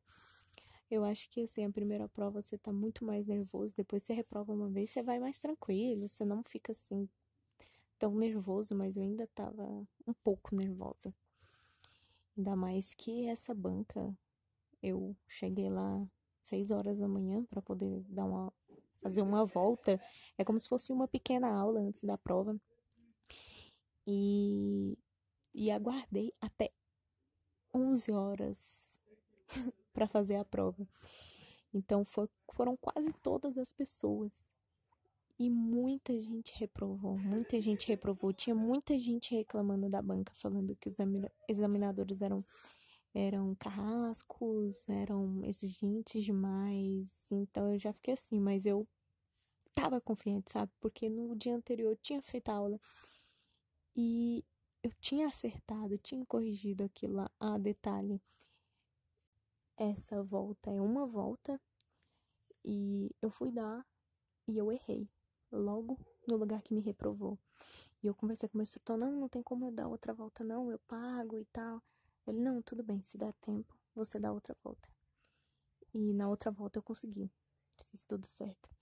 Eu 0.91 1.05
acho 1.05 1.29
que 1.31 1.43
assim, 1.43 1.65
a 1.65 1.71
primeira 1.71 2.09
prova 2.09 2.43
você 2.43 2.59
tá 2.59 2.73
muito 2.73 3.05
mais 3.05 3.27
nervoso, 3.27 3.77
depois 3.77 4.03
você 4.03 4.13
reprova 4.13 4.53
uma 4.53 4.69
vez, 4.69 4.91
você 4.91 5.03
vai 5.03 5.19
mais 5.19 5.41
tranquilo, 5.41 6.09
você 6.09 6.25
não 6.25 6.43
fica 6.45 6.73
assim 6.73 7.09
tão 7.99 8.15
nervoso, 8.15 8.75
mas 8.75 8.97
eu 8.97 9.03
ainda 9.03 9.27
tava 9.29 9.65
um 10.07 10.13
pouco 10.23 10.55
nervosa. 10.55 11.15
Ainda 12.37 12.57
mais 12.57 12.95
que 12.95 13.27
essa 13.27 13.55
banca, 13.55 14.17
eu 14.83 15.17
cheguei 15.29 15.71
lá 15.71 16.07
seis 16.41 16.71
horas 16.71 16.99
da 16.99 17.09
manhã 17.09 17.45
para 17.45 17.63
poder 17.63 18.03
dar 18.09 18.25
uma 18.25 18.53
fazer 19.01 19.23
uma 19.23 19.45
volta. 19.45 20.01
É 20.39 20.45
como 20.45 20.59
se 20.59 20.69
fosse 20.69 20.93
uma 20.93 21.07
pequena 21.07 21.49
aula 21.49 21.81
antes 21.81 22.03
da 22.05 22.17
prova. 22.17 22.59
E 24.07 24.99
e 25.55 25.71
aguardei 25.71 26.35
até 26.41 26.73
11 27.73 28.11
horas 28.13 28.99
para 29.93 30.09
fazer 30.09 30.37
a 30.37 30.45
prova. 30.45 30.87
Então 31.73 32.05
foi, 32.05 32.29
foram 32.53 32.77
quase 32.77 33.13
todas 33.23 33.57
as 33.57 33.73
pessoas. 33.73 34.54
E 35.39 35.51
muita 35.51 36.17
gente 36.19 36.53
reprovou, 36.57 37.19
muita 37.19 37.61
gente 37.61 37.89
reprovou. 37.89 38.33
Tinha 38.33 38.55
muita 38.55 38.97
gente 38.97 39.35
reclamando 39.35 39.89
da 39.89 40.01
banca, 40.01 40.33
falando 40.35 40.77
que 40.77 40.89
os 40.89 40.97
examinadores 41.49 42.23
eram 42.23 42.45
eram 43.15 43.55
carrascos, 43.55 44.89
eram 44.89 45.45
exigentes 45.45 46.25
demais. 46.25 47.31
Então 47.33 47.73
eu 47.73 47.79
já 47.79 47.93
fiquei 47.93 48.15
assim, 48.15 48.41
mas 48.41 48.67
eu 48.67 48.87
tava 49.75 50.01
confiante, 50.01 50.51
sabe? 50.51 50.73
Porque 50.81 51.09
no 51.09 51.35
dia 51.37 51.55
anterior 51.55 51.91
eu 51.91 51.97
tinha 51.97 52.21
feito 52.23 52.49
a 52.49 52.55
aula 52.55 52.81
e 53.97 54.45
eu 54.83 54.93
tinha 55.01 55.29
acertado, 55.29 55.99
tinha 55.99 56.25
corrigido 56.27 56.85
aquilo 56.85 57.15
lá 57.15 57.31
a 57.41 57.59
detalhe. 57.59 58.21
Essa 59.77 60.23
volta 60.23 60.71
é 60.71 60.81
uma 60.81 61.07
volta 61.07 61.61
e 62.65 63.11
eu 63.21 63.31
fui 63.31 63.51
dar 63.51 63.85
e 64.47 64.57
eu 64.59 64.71
errei 64.73 65.09
logo 65.59 65.99
no 66.29 66.37
lugar 66.37 66.63
que 66.63 66.75
me 66.75 66.81
reprovou. 66.81 67.39
E 68.03 68.07
eu 68.07 68.15
conversei 68.15 68.49
com 68.49 68.57
o 68.57 68.59
meu 68.59 68.65
instrutor, 68.65 68.97
não, 68.97 69.13
não 69.13 69.29
tem 69.29 69.43
como 69.43 69.67
eu 69.67 69.73
dar 69.73 69.89
outra 69.89 70.13
volta 70.13 70.45
não, 70.45 70.71
eu 70.71 70.79
pago 70.81 71.39
e 71.39 71.45
tal. 71.47 71.83
Ele, 72.27 72.41
não, 72.41 72.63
tudo 72.63 72.83
bem, 72.83 73.01
se 73.03 73.17
der 73.17 73.33
tempo, 73.35 73.77
você 73.95 74.19
dá 74.19 74.33
outra 74.33 74.57
volta. 74.63 74.89
E 75.93 76.13
na 76.13 76.29
outra 76.29 76.51
volta 76.51 76.79
eu 76.79 76.83
consegui, 76.83 77.31
fiz 77.91 78.05
tudo 78.05 78.27
certo. 78.27 78.75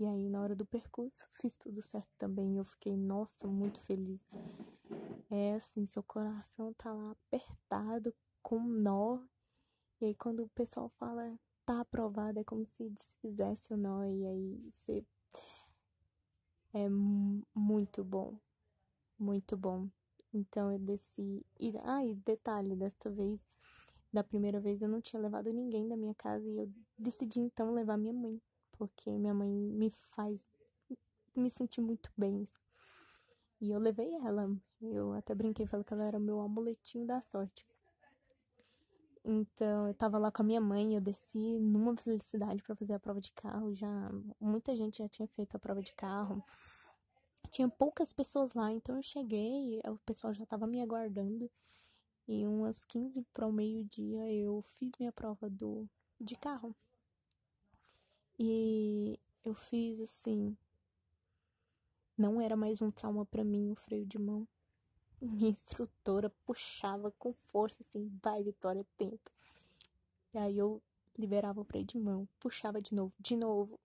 E 0.00 0.06
aí, 0.06 0.30
na 0.30 0.40
hora 0.40 0.56
do 0.56 0.64
percurso, 0.64 1.26
fiz 1.42 1.58
tudo 1.58 1.82
certo 1.82 2.08
também. 2.16 2.56
Eu 2.56 2.64
fiquei, 2.64 2.96
nossa, 2.96 3.46
muito 3.46 3.78
feliz. 3.80 4.26
É 5.28 5.52
assim, 5.52 5.84
seu 5.84 6.02
coração 6.02 6.72
tá 6.72 6.90
lá 6.90 7.10
apertado, 7.10 8.14
com 8.40 8.60
nó. 8.60 9.22
E 10.00 10.06
aí, 10.06 10.14
quando 10.14 10.44
o 10.44 10.48
pessoal 10.48 10.88
fala, 10.98 11.38
tá 11.66 11.80
aprovado, 11.80 12.38
é 12.38 12.44
como 12.44 12.64
se 12.64 12.88
desfizesse 12.88 13.74
o 13.74 13.76
nó. 13.76 14.02
E 14.04 14.26
aí, 14.26 14.70
você. 14.70 15.04
É 16.72 16.88
muito 16.88 18.04
bom. 18.04 18.38
Muito 19.18 19.56
bom. 19.56 19.88
Então, 20.32 20.72
eu 20.72 20.78
desci. 20.78 21.44
E, 21.58 21.72
ah, 21.82 22.04
e 22.04 22.14
detalhe, 22.14 22.76
desta 22.76 23.10
vez, 23.10 23.46
da 24.12 24.22
primeira 24.24 24.60
vez, 24.60 24.82
eu 24.82 24.88
não 24.88 25.00
tinha 25.00 25.20
levado 25.20 25.52
ninguém 25.52 25.88
da 25.88 25.96
minha 25.96 26.14
casa. 26.14 26.48
E 26.48 26.58
eu 26.58 26.70
decidi, 26.98 27.40
então, 27.40 27.72
levar 27.72 27.96
minha 27.96 28.14
mãe 28.14 28.40
porque 28.80 29.10
minha 29.18 29.34
mãe 29.34 29.50
me 29.50 29.90
faz 29.90 30.46
me 31.36 31.50
sentir 31.50 31.82
muito 31.82 32.10
bem. 32.16 32.42
E 33.60 33.70
eu 33.70 33.78
levei 33.78 34.14
ela. 34.14 34.50
Eu 34.80 35.12
até 35.12 35.34
brinquei, 35.34 35.66
falei 35.66 35.84
que 35.84 35.92
ela 35.92 36.04
era 36.04 36.18
meu 36.18 36.40
amuletinho 36.40 37.06
da 37.06 37.20
sorte. 37.20 37.66
Então, 39.24 39.86
eu 39.86 39.94
tava 39.94 40.18
lá 40.18 40.32
com 40.32 40.42
a 40.42 40.44
minha 40.44 40.60
mãe, 40.60 40.94
eu 40.94 41.00
desci 41.00 41.58
numa 41.58 41.96
felicidade 41.96 42.62
para 42.62 42.74
fazer 42.74 42.94
a 42.94 43.00
prova 43.00 43.20
de 43.20 43.32
carro. 43.32 43.74
Já 43.74 44.10
muita 44.40 44.74
gente 44.74 44.98
já 44.98 45.08
tinha 45.08 45.28
feito 45.28 45.56
a 45.56 45.58
prova 45.58 45.82
de 45.82 45.94
carro. 45.94 46.42
Tinha 47.50 47.68
poucas 47.68 48.12
pessoas 48.12 48.54
lá, 48.54 48.72
então 48.72 48.96
eu 48.96 49.02
cheguei, 49.02 49.80
o 49.86 49.98
pessoal 49.98 50.32
já 50.32 50.46
tava 50.46 50.66
me 50.66 50.80
aguardando. 50.80 51.50
E 52.26 52.46
umas 52.46 52.84
15 52.84 53.22
para 53.34 53.46
o 53.46 53.52
meio-dia 53.52 54.32
eu 54.32 54.62
fiz 54.62 54.92
minha 54.98 55.12
prova 55.12 55.50
do 55.50 55.88
de 56.20 56.36
carro. 56.36 56.74
E 58.38 59.18
eu 59.44 59.52
fiz 59.54 60.00
assim. 60.00 60.56
Não 62.16 62.40
era 62.40 62.56
mais 62.56 62.80
um 62.80 62.90
trauma 62.90 63.26
para 63.26 63.42
mim 63.42 63.70
o 63.70 63.74
freio 63.74 64.06
de 64.06 64.18
mão. 64.18 64.46
Minha 65.20 65.50
instrutora 65.50 66.30
puxava 66.46 67.10
com 67.18 67.34
força 67.52 67.82
assim, 67.82 68.10
vai 68.22 68.42
Vitória, 68.42 68.86
tenta. 68.96 69.30
E 70.32 70.38
aí 70.38 70.56
eu 70.56 70.80
liberava 71.18 71.60
o 71.60 71.64
freio 71.64 71.84
de 71.84 71.98
mão, 71.98 72.26
puxava 72.38 72.80
de 72.80 72.94
novo, 72.94 73.12
de 73.20 73.36
novo. 73.36 73.78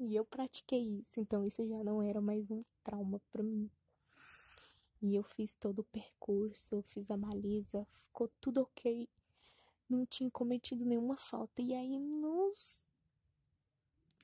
E 0.00 0.16
eu 0.16 0.24
pratiquei 0.24 0.80
isso, 0.80 1.20
então 1.20 1.44
isso 1.44 1.66
já 1.66 1.84
não 1.84 2.00
era 2.00 2.20
mais 2.20 2.50
um 2.50 2.62
trauma 2.82 3.20
para 3.30 3.42
mim. 3.42 3.68
E 5.02 5.14
eu 5.14 5.22
fiz 5.22 5.54
todo 5.54 5.80
o 5.80 5.84
percurso, 5.84 6.76
eu 6.76 6.82
fiz 6.82 7.10
a 7.10 7.16
baliza, 7.16 7.86
ficou 7.92 8.30
tudo 8.40 8.62
ok. 8.62 9.08
Não 9.88 10.06
tinha 10.06 10.30
cometido 10.30 10.84
nenhuma 10.84 11.16
falta. 11.16 11.60
E 11.60 11.74
aí, 11.74 11.98
nos 11.98 12.84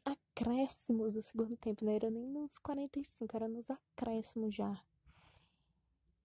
acréscimos 0.05 1.15
do 1.15 1.23
segundo 1.23 1.57
tempo, 1.57 1.85
não 1.85 1.93
era 1.93 2.11
nem 2.11 2.27
nos 2.27 2.59
45, 2.59 3.37
era 3.37 3.49
nos 3.49 3.71
acréscimos 3.71 4.55
já. 4.55 4.83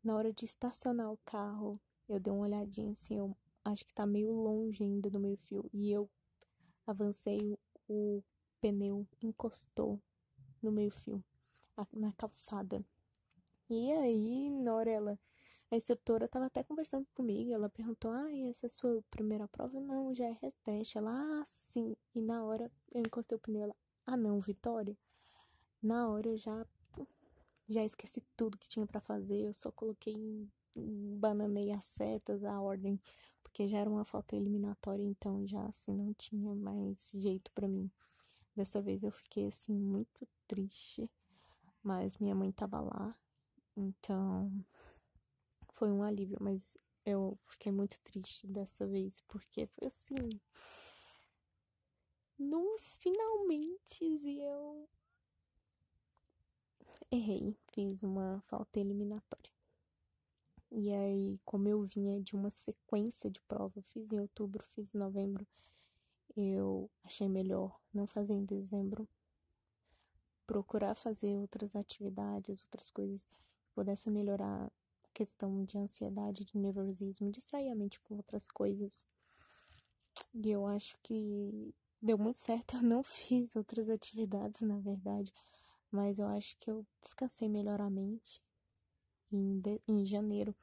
Na 0.04 0.16
hora 0.16 0.32
de 0.32 0.46
estacionar 0.46 1.12
o 1.12 1.20
carro, 1.26 1.80
eu 2.08 2.20
dei 2.20 2.32
uma 2.32 2.44
olhadinha 2.44 2.92
assim, 2.92 3.18
eu 3.18 3.36
acho 3.66 3.86
que 3.86 3.94
tá 3.94 4.06
meio 4.06 4.32
longe 4.32 4.84
ainda 4.84 5.10
do 5.10 5.20
meio 5.20 5.38
fio. 5.38 5.70
E 5.74 5.92
eu 5.92 6.10
avancei, 6.88 7.58
o, 7.88 8.24
pneu 8.62 9.08
encostou 9.22 10.02
no 10.62 10.72
meio 10.72 10.92
fio, 10.92 11.24
na 11.94 12.12
calçada. 12.14 12.84
E 13.70 13.92
aí, 13.92 14.50
na 14.50 14.74
hora 14.74 14.90
ela, 14.90 15.20
a 15.72 15.76
instrutora 15.76 16.28
tava 16.28 16.48
até 16.48 16.64
conversando 16.64 17.08
comigo, 17.14 17.54
ela 17.54 17.70
perguntou, 17.70 18.12
ah, 18.12 18.32
essa 18.50 18.66
é 18.66 18.68
a 18.68 18.70
sua 18.70 19.04
primeira 19.12 19.48
prova? 19.48 19.80
Não, 19.80 20.14
já 20.14 20.26
é 20.26 20.38
reteste. 20.42 20.98
Ela, 20.98 21.12
ah, 21.12 21.46
sim. 21.46 21.96
E 22.16 22.22
na 22.22 22.44
hora 22.44 22.72
eu 22.92 23.02
encostei 23.02 23.36
o 23.36 23.40
pneu, 23.40 23.64
ela, 23.64 23.76
ah 24.06 24.18
não, 24.18 24.40
Vitória. 24.40 24.98
Na 25.82 26.10
hora 26.10 26.28
eu 26.28 26.38
já, 26.38 26.66
já 27.70 27.86
esqueci 27.86 28.22
tudo 28.36 28.58
que 28.58 28.68
tinha 28.68 28.86
para 28.88 29.00
fazer, 29.00 29.46
eu 29.46 29.54
só 29.54 29.72
coloquei, 29.72 30.50
bananei 30.76 31.72
as 31.72 31.86
setas, 31.86 32.44
a 32.44 32.60
ordem, 32.60 33.00
porque 33.44 33.68
já 33.68 33.78
era 33.78 33.90
uma 33.90 34.04
falta 34.04 34.36
eliminatória, 34.36 35.04
então 35.04 35.46
já 35.48 35.64
assim 35.66 35.94
não 35.94 36.14
tinha 36.14 36.56
mais 36.56 37.12
jeito 37.14 37.52
para 37.52 37.68
mim. 37.68 37.90
Dessa 38.56 38.82
vez 38.82 39.04
eu 39.04 39.12
fiquei 39.12 39.48
assim 39.48 39.74
muito 39.74 40.28
triste, 40.48 41.10
mas 41.84 42.18
minha 42.18 42.36
mãe 42.36 42.52
tava 42.52 42.82
lá, 42.82 43.16
então 43.78 44.52
foi 45.76 45.92
um 45.92 46.04
alívio, 46.04 46.38
mas 46.42 46.78
eu 47.06 47.38
fiquei 47.48 47.72
muito 47.72 48.00
triste 48.02 48.48
dessa 48.48 48.86
vez, 48.86 49.22
porque 49.28 49.68
foi 49.68 49.88
assim. 49.88 50.42
Nos 52.38 52.98
finalmente 52.98 54.04
e 54.04 54.42
eu 54.42 54.90
errei, 57.12 57.58
fiz 57.72 58.04
uma 58.04 58.42
falta 58.48 58.80
eliminatória. 58.80 59.52
E 60.72 60.94
aí, 60.94 61.40
como 61.44 61.68
eu 61.68 61.82
vinha 61.82 62.22
de 62.22 62.36
uma 62.36 62.52
sequência 62.52 63.30
de 63.30 63.42
prova, 63.42 63.82
fiz 63.82 64.12
em 64.12 64.20
outubro, 64.20 64.64
fiz 64.72 64.94
em 64.94 64.98
novembro, 65.00 65.48
eu 66.36 66.90
achei 67.04 67.28
melhor 67.28 67.80
não 67.94 68.06
fazer 68.06 68.34
em 68.34 68.46
dezembro, 68.46 69.08
procurar 70.46 70.96
fazer 70.96 71.38
outras 71.38 71.76
atividades, 71.76 72.64
outras 72.64 72.90
coisas 72.92 73.28
pudesse 73.74 74.10
melhorar 74.10 74.66
a 74.66 75.08
questão 75.14 75.64
de 75.64 75.78
ansiedade, 75.78 76.46
de 76.46 76.58
nervosismo, 76.58 77.32
distrair 77.32 77.70
a 77.70 77.76
mente 77.76 78.00
com 78.02 78.16
outras 78.16 78.48
coisas. 78.48 79.08
E 80.34 80.52
eu 80.52 80.66
acho 80.66 80.98
que 81.02 81.74
deu 82.02 82.18
muito 82.18 82.40
certo. 82.40 82.76
Eu 82.78 82.84
não 82.84 83.04
fiz 83.04 83.56
outras 83.56 83.90
atividades, 83.90 84.62
na 84.62 84.80
verdade, 84.80 85.34
mas 85.92 86.20
eu 86.20 86.28
acho 86.28 86.58
que 86.60 86.70
eu 86.70 86.86
descansei 87.02 87.50
melhor 87.50 87.82
a 87.82 87.90
mente. 87.90 88.42
Em, 89.32 89.60
de, 89.60 89.82
em 89.88 90.06
janeiro, 90.06 90.56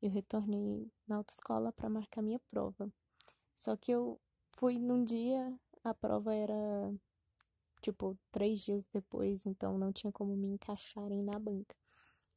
eu 0.00 0.10
retornei 0.10 0.90
na 1.06 1.16
autoescola 1.16 1.72
para 1.72 1.88
marcar 1.88 2.22
minha 2.22 2.38
prova. 2.50 2.90
Só 3.56 3.76
que 3.76 3.92
eu 3.92 4.20
fui 4.52 4.78
num 4.78 5.04
dia, 5.04 5.52
a 5.84 5.94
prova 5.94 6.34
era 6.34 6.94
tipo 7.80 8.18
três 8.32 8.60
dias 8.60 8.86
depois, 8.86 9.46
então 9.46 9.78
não 9.78 9.92
tinha 9.92 10.12
como 10.12 10.36
me 10.36 10.48
encaixarem 10.48 11.22
na 11.22 11.38
banca. 11.38 11.76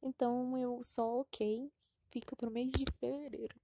Então 0.02 0.56
eu 0.56 0.82
só 0.82 1.20
ok, 1.20 1.70
fica 2.10 2.36
pro 2.36 2.50
mês 2.50 2.70
de 2.72 2.84
fevereiro. 2.98 3.56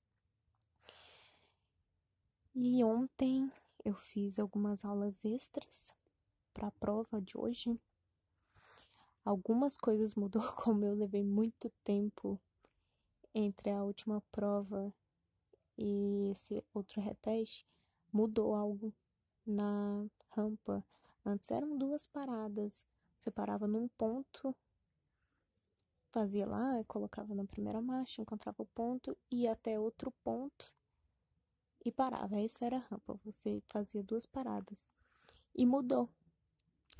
E 2.55 2.83
ontem 2.83 3.51
eu 3.85 3.95
fiz 3.95 4.39
algumas 4.39 4.85
aulas 4.85 5.25
extras 5.25 5.95
para 6.53 6.69
a 6.69 6.73
prova 6.73 7.21
de 7.21 7.37
hoje. 7.39 7.79
Algumas 9.27 9.77
coisas 9.77 10.15
mudou, 10.15 10.41
como 10.55 10.85
eu 10.85 10.95
levei 10.95 11.25
muito 11.25 11.69
tempo 11.83 12.41
entre 13.35 13.71
a 13.71 13.83
última 13.83 14.23
prova 14.31 14.95
e 15.77 16.31
esse 16.31 16.65
outro 16.73 17.01
reteste, 17.01 17.67
mudou 18.13 18.55
algo 18.55 18.95
na 19.45 20.07
rampa. 20.31 20.85
Antes 21.25 21.51
eram 21.51 21.77
duas 21.77 22.07
paradas. 22.07 22.85
Você 23.19 23.29
parava 23.31 23.67
num 23.67 23.89
ponto 23.89 24.55
fazia 26.13 26.47
lá, 26.47 26.83
colocava 26.85 27.35
na 27.35 27.45
primeira 27.45 27.83
marcha, 27.83 28.23
encontrava 28.23 28.63
o 28.63 28.67
ponto, 28.67 29.19
ia 29.29 29.53
até 29.53 29.79
outro 29.79 30.13
ponto 30.23 30.73
e 31.85 31.91
parava. 31.91 32.41
Essa 32.41 32.65
era 32.65 32.77
a 32.77 32.87
rampa. 32.91 33.19
Você 33.25 33.61
fazia 33.67 34.05
duas 34.05 34.25
paradas. 34.25 34.91
E 35.53 35.67
mudou. 35.67 36.09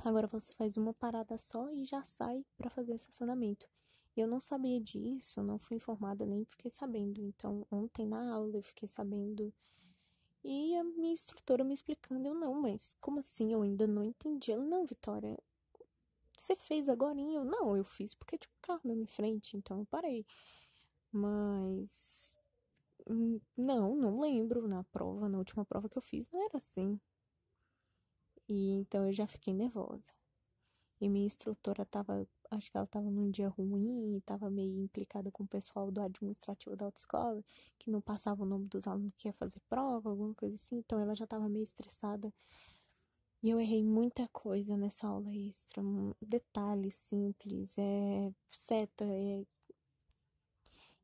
Agora 0.05 0.27
você 0.27 0.53
faz 0.55 0.77
uma 0.77 0.95
parada 0.95 1.37
só 1.39 1.71
e 1.73 1.85
já 1.85 2.03
sai 2.03 2.45
para 2.57 2.71
fazer 2.71 2.93
o 2.93 2.97
estacionamento. 2.97 3.69
Eu 4.17 4.27
não 4.27 4.41
sabia 4.41 4.81
disso, 4.81 5.43
não 5.43 5.59
fui 5.59 5.77
informada, 5.77 6.25
nem 6.25 6.45
fiquei 6.45 6.71
sabendo. 6.71 7.21
Então, 7.21 7.67
ontem 7.71 8.07
na 8.07 8.33
aula 8.33 8.57
eu 8.57 8.63
fiquei 8.63 8.89
sabendo. 8.89 9.53
E 10.45 10.77
a 10.77 10.85
minha 10.85 11.13
instrutora 11.13 11.65
me 11.65 11.75
explicando, 11.75 12.27
eu 12.29 12.35
não, 12.35 12.55
mas 12.55 12.97
como 13.01 13.19
assim? 13.19 13.53
Eu 13.53 13.63
ainda 13.63 13.87
não 13.87 14.05
entendi. 14.05 14.53
Ela, 14.53 14.65
não, 14.65 14.87
Vitória, 14.87 15.37
você 16.37 16.55
fez 16.57 16.89
agora? 16.89 17.19
Eu, 17.21 17.45
não, 17.45 17.77
eu 17.77 17.85
fiz 17.85 18.15
porque 18.15 18.39
tinha 18.39 18.53
um 18.53 18.61
carro 18.63 18.81
na 18.85 18.95
minha 18.95 19.07
frente, 19.09 19.57
então 19.57 19.81
eu 19.81 19.87
parei. 19.87 20.27
Mas. 21.13 22.39
Hum, 23.09 23.41
não, 23.57 23.97
não 23.97 24.21
lembro 24.21 24.69
na 24.69 24.85
prova, 24.85 25.29
na 25.29 25.39
última 25.39 25.65
prova 25.65 25.89
que 25.89 25.99
eu 25.99 26.03
fiz, 26.03 26.31
não 26.31 26.43
era 26.45 26.57
assim. 26.59 27.01
E 28.49 28.73
então 28.73 29.07
eu 29.07 29.13
já 29.13 29.27
fiquei 29.27 29.53
nervosa. 29.55 30.13
E 31.01 31.09
minha 31.09 31.27
instrutora 31.27 31.85
tava, 31.85 32.27
acho 32.51 32.71
que 32.71 32.77
ela 32.77 32.87
tava 32.87 33.11
num 33.11 33.31
dia 33.31 33.49
ruim, 33.49 34.21
tava 34.25 34.49
meio 34.51 34.83
implicada 34.83 35.31
com 35.31 35.45
o 35.45 35.49
pessoal 35.49 35.91
do 35.91 36.01
administrativo 36.01 36.75
da 36.77 36.87
autoescola, 36.87 37.45
que 37.79 37.91
não 37.91 38.01
passava 38.01 38.43
o 38.43 38.47
nome 38.47 38.67
dos 38.67 38.87
alunos 38.87 39.13
que 39.13 39.29
ia 39.29 39.33
fazer 39.35 39.61
prova, 39.69 40.09
alguma 40.11 40.35
coisa 40.35 40.55
assim, 40.55 40.77
então 40.79 40.99
ela 40.99 41.15
já 41.15 41.27
tava 41.27 41.49
meio 41.49 41.65
estressada. 41.65 42.33
E 43.43 43.51
eu 43.51 43.61
errei 43.61 43.83
muita 43.83 44.27
coisa 44.29 44.77
nessa 44.77 45.07
aula 45.07 45.35
extra, 45.35 45.83
detalhes 46.21 46.95
simples, 46.95 47.77
é 47.79 48.33
seta, 48.51 49.05
é... 49.05 49.45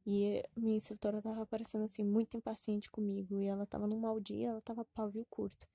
E 0.04 0.42
minha 0.56 0.76
instrutora 0.76 1.22
tava 1.22 1.46
parecendo 1.46 1.84
assim 1.84 2.02
muito 2.04 2.36
impaciente 2.36 2.90
comigo 2.90 3.38
e 3.38 3.46
ela 3.46 3.66
tava 3.66 3.86
num 3.86 4.00
mau 4.00 4.18
dia, 4.18 4.48
ela 4.48 4.60
tava 4.60 4.84
pavio 4.86 5.24
curto. 5.30 5.68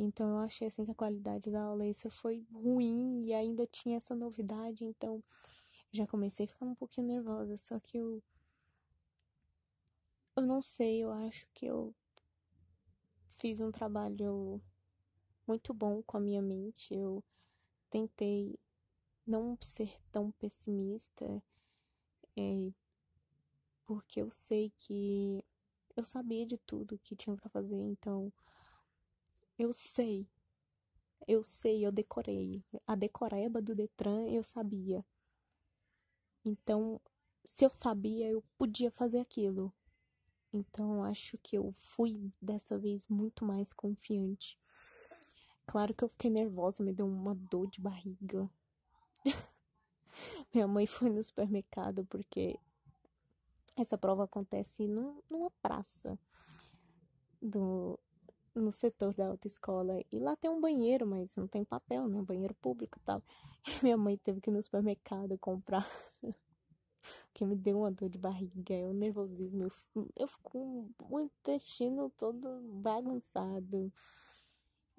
Então 0.00 0.30
eu 0.30 0.38
achei 0.38 0.68
assim 0.68 0.84
que 0.84 0.90
a 0.90 0.94
qualidade 0.94 1.50
da 1.50 1.62
aula 1.62 1.84
foi 2.10 2.46
ruim 2.52 3.24
e 3.26 3.34
ainda 3.34 3.66
tinha 3.66 3.96
essa 3.96 4.14
novidade, 4.14 4.84
então 4.84 5.22
já 5.90 6.06
comecei 6.06 6.44
a 6.46 6.48
ficar 6.48 6.66
um 6.66 6.74
pouquinho 6.74 7.08
nervosa, 7.08 7.56
só 7.56 7.78
que 7.80 7.98
eu 7.98 8.22
eu 10.36 10.46
não 10.46 10.62
sei, 10.62 11.02
eu 11.02 11.10
acho 11.10 11.48
que 11.52 11.66
eu 11.66 11.92
fiz 13.38 13.60
um 13.60 13.72
trabalho 13.72 14.60
muito 15.46 15.74
bom 15.74 16.02
com 16.02 16.16
a 16.16 16.20
minha 16.20 16.42
mente. 16.42 16.94
Eu 16.94 17.24
tentei 17.90 18.58
não 19.26 19.56
ser 19.60 20.00
tão 20.12 20.30
pessimista, 20.32 21.42
é, 22.36 22.72
porque 23.84 24.20
eu 24.22 24.30
sei 24.30 24.70
que 24.78 25.44
eu 25.96 26.04
sabia 26.04 26.46
de 26.46 26.58
tudo 26.58 26.98
que 26.98 27.16
tinha 27.16 27.34
para 27.34 27.48
fazer, 27.48 27.76
então 27.76 28.32
eu 29.58 29.72
sei, 29.72 30.26
eu 31.26 31.42
sei, 31.42 31.84
eu 31.84 31.92
decorei. 31.92 32.64
A 32.86 32.94
decoreba 32.94 33.60
do 33.60 33.74
Detran 33.74 34.26
eu 34.28 34.42
sabia. 34.42 35.04
Então, 36.44 37.00
se 37.44 37.64
eu 37.64 37.70
sabia, 37.70 38.28
eu 38.28 38.42
podia 38.56 38.90
fazer 38.90 39.18
aquilo. 39.18 39.72
Então, 40.52 41.04
acho 41.04 41.36
que 41.38 41.56
eu 41.58 41.72
fui 41.72 42.32
dessa 42.40 42.78
vez 42.78 43.06
muito 43.08 43.44
mais 43.44 43.72
confiante. 43.72 44.58
Claro 45.66 45.92
que 45.92 46.02
eu 46.02 46.08
fiquei 46.08 46.30
nervosa, 46.30 46.82
me 46.82 46.92
deu 46.92 47.06
uma 47.06 47.34
dor 47.34 47.68
de 47.68 47.80
barriga. 47.80 48.48
Minha 50.54 50.66
mãe 50.66 50.86
foi 50.86 51.10
no 51.10 51.22
supermercado 51.22 52.06
porque 52.06 52.58
essa 53.76 53.98
prova 53.98 54.24
acontece 54.24 54.88
num, 54.88 55.20
numa 55.30 55.50
praça 55.62 56.18
do, 57.40 57.98
no 58.60 58.72
setor 58.72 59.14
da 59.14 59.28
autoescola. 59.28 60.00
E 60.12 60.18
lá 60.18 60.36
tem 60.36 60.50
um 60.50 60.60
banheiro, 60.60 61.06
mas 61.06 61.36
não 61.36 61.46
tem 61.46 61.64
papel, 61.64 62.08
né? 62.08 62.22
Banheiro 62.22 62.54
público 62.54 62.98
e 62.98 63.02
tal. 63.02 63.22
E 63.82 63.84
minha 63.84 63.96
mãe 63.96 64.16
teve 64.16 64.40
que 64.40 64.50
ir 64.50 64.52
no 64.52 64.62
supermercado 64.62 65.36
comprar. 65.38 65.86
que 67.34 67.44
me 67.44 67.54
deu 67.54 67.78
uma 67.78 67.90
dor 67.90 68.08
de 68.08 68.18
barriga, 68.18 68.74
é 68.74 68.86
um 68.86 68.92
nervosismo. 68.92 69.64
Eu, 69.64 70.08
eu 70.16 70.26
fico 70.26 70.42
com 70.50 70.90
o 71.10 71.20
intestino 71.20 72.10
todo 72.16 72.60
bagunçado. 72.82 73.92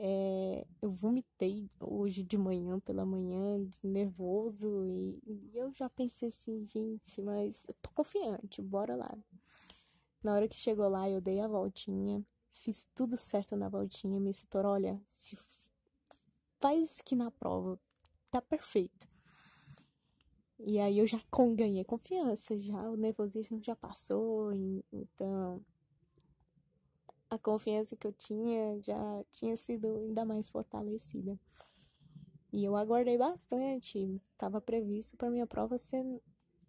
É, 0.01 0.65
eu 0.81 0.89
vomitei 0.89 1.69
hoje 1.77 2.23
de 2.23 2.37
manhã, 2.37 2.79
pela 2.79 3.05
manhã, 3.05 3.59
nervoso, 3.83 4.85
e, 4.85 5.19
e, 5.27 5.51
eu 5.53 5.73
já 5.73 5.89
pensei 5.89 6.29
assim, 6.29 6.63
gente, 6.63 7.21
mas 7.21 7.67
eu 7.67 7.75
tô 7.81 7.89
confiante, 7.93 8.61
bora 8.61 8.95
lá. 8.95 9.13
Na 10.23 10.33
hora 10.33 10.47
que 10.47 10.55
chegou 10.55 10.87
lá, 10.87 11.09
eu 11.09 11.19
dei 11.19 11.41
a 11.41 11.47
voltinha, 11.49 12.25
fiz 12.53 12.89
tudo 12.95 13.17
certo 13.17 13.55
na 13.55 13.69
voltinha, 13.69 14.19
me 14.19 14.29
instrutor, 14.29 14.65
olha, 14.65 15.01
se 15.05 15.37
faz 16.59 16.99
aqui 16.99 17.15
na 17.15 17.31
prova, 17.31 17.79
tá 18.29 18.41
perfeito. 18.41 19.07
E 20.59 20.79
aí 20.79 20.99
eu 20.99 21.07
já 21.07 21.21
ganhei 21.55 21.83
confiança, 21.85 22.57
já 22.57 22.89
o 22.89 22.97
nervosismo 22.97 23.63
já 23.63 23.75
passou, 23.75 24.51
então 24.91 25.63
a 27.29 27.37
confiança 27.37 27.95
que 27.95 28.07
eu 28.07 28.11
tinha 28.11 28.79
já 28.81 29.23
tinha 29.31 29.55
sido 29.55 29.95
ainda 29.95 30.25
mais 30.25 30.49
fortalecida. 30.49 31.39
E 32.51 32.65
eu 32.65 32.75
aguardei 32.75 33.17
bastante. 33.17 34.19
Tava 34.37 34.59
previsto 34.59 35.15
para 35.15 35.29
minha 35.29 35.45
prova 35.45 35.77
ser 35.77 36.03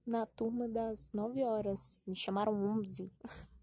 na 0.06 0.26
turma 0.26 0.68
das 0.68 1.10
9 1.12 1.42
horas. 1.42 1.98
Me 2.06 2.14
chamaram 2.14 2.54
11. 2.78 3.10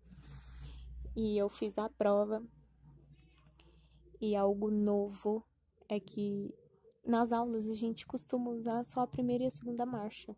e 1.18 1.36
eu 1.36 1.50
fiz 1.50 1.80
a 1.80 1.90
prova. 1.90 2.44
E 4.22 4.36
algo 4.36 4.70
novo 4.70 5.44
é 5.90 6.00
que 6.00 6.54
nas 7.04 7.32
aulas 7.32 7.68
a 7.68 7.74
gente 7.74 8.06
costuma 8.06 8.52
usar 8.52 8.84
só 8.84 9.00
a 9.02 9.08
primeira 9.08 9.44
e 9.44 9.48
a 9.48 9.52
segunda 9.52 9.84
marcha. 9.84 10.36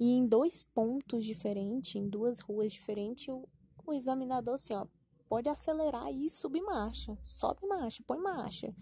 E 0.00 0.10
em 0.10 0.26
dois 0.26 0.64
pontos 0.64 1.24
diferentes, 1.24 1.94
em 1.94 2.08
duas 2.08 2.40
ruas 2.40 2.72
diferentes, 2.72 3.28
o, 3.28 3.48
o 3.86 3.92
examinador 3.92 4.54
assim, 4.54 4.74
ó, 4.74 4.84
pode 5.28 5.48
acelerar 5.48 6.12
e 6.12 6.28
subir 6.28 6.62
marcha. 6.62 7.16
Sobe 7.22 7.64
marcha, 7.64 8.02
põe 8.04 8.18
marcha. 8.18 8.74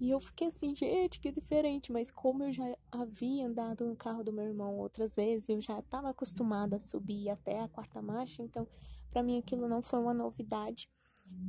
E 0.00 0.08
eu 0.08 0.20
fiquei 0.20 0.48
assim, 0.48 0.74
gente, 0.74 1.20
que 1.20 1.30
diferente. 1.30 1.92
Mas 1.92 2.10
como 2.10 2.44
eu 2.44 2.52
já 2.52 2.76
havia 2.90 3.46
andado 3.46 3.86
no 3.86 3.94
carro 3.94 4.24
do 4.24 4.32
meu 4.32 4.46
irmão 4.46 4.78
outras 4.78 5.16
vezes, 5.16 5.50
eu 5.50 5.60
já 5.60 5.80
estava 5.80 6.08
acostumada 6.08 6.76
a 6.76 6.78
subir 6.78 7.28
até 7.28 7.60
a 7.60 7.68
quarta 7.68 8.00
marcha. 8.00 8.42
Então, 8.42 8.66
para 9.12 9.22
mim 9.22 9.38
aquilo 9.38 9.68
não 9.68 9.82
foi 9.82 10.00
uma 10.00 10.14
novidade. 10.14 10.88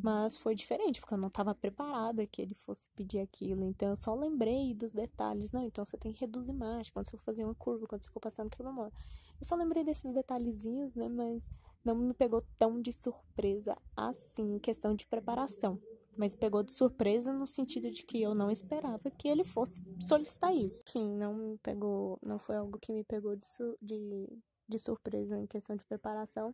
Mas 0.02 0.38
foi 0.38 0.54
diferente, 0.54 0.99
porque 0.99 1.13
eu 1.13 1.17
não 1.17 1.28
estava 1.28 1.56
preparada 1.56 2.26
que 2.28 2.41
ele 2.41 2.54
fosse 2.54 2.89
pedir 2.89 3.19
aquilo. 3.19 3.63
Então 3.63 3.89
eu 3.89 3.95
só 3.95 4.13
lembrei 4.13 4.73
dos 4.73 4.93
detalhes. 4.93 5.52
Não, 5.52 5.63
então 5.63 5.84
você 5.86 5.97
tem 5.97 6.13
que 6.13 6.21
reduzir 6.21 6.54
marcha 6.54 6.91
quando 6.91 7.06
você 7.06 7.17
for 7.17 7.23
fazer 7.23 7.43
uma 7.43 7.56
curva, 7.56 7.88
quando 7.88 8.04
você 8.04 8.10
for 8.10 8.19
passar 8.19 8.43
no 8.43 8.49
quebra-mola. 8.49 8.91
Eu 9.39 9.45
só 9.45 9.56
lembrei 9.56 9.84
desses 9.84 10.13
detalhezinhos, 10.13 10.95
né? 10.95 11.08
Mas 11.08 11.49
não 11.84 11.95
me 11.95 12.13
pegou 12.13 12.41
tão 12.58 12.82
de 12.82 12.91
surpresa 12.91 13.78
assim, 13.95 14.60
questão 14.60 14.93
de 14.93 15.06
preparação. 15.06 15.80
Mas 16.15 16.36
pegou 16.36 16.63
de 16.63 16.71
surpresa 16.71 17.34
no 17.34 17.47
sentido 17.47 17.89
de 17.89 18.04
que 18.04 18.21
eu 18.21 18.36
não 18.36 18.52
esperava 18.52 19.10
que 19.10 19.28
ele 19.28 19.43
fosse 19.43 19.82
solicitar 19.99 20.54
isso. 20.56 20.84
Enfim, 20.88 21.15
não 21.15 21.34
me 21.34 21.58
pegou, 21.58 22.19
não 22.21 22.38
foi 22.38 22.58
algo 22.58 22.78
que 22.78 22.91
me 22.91 23.04
pegou 23.04 23.36
de, 23.36 23.43
de, 23.82 24.30
de 24.67 24.80
surpresa 24.80 25.38
em 25.39 25.47
questão 25.47 25.76
de 25.76 25.84
preparação, 25.84 26.54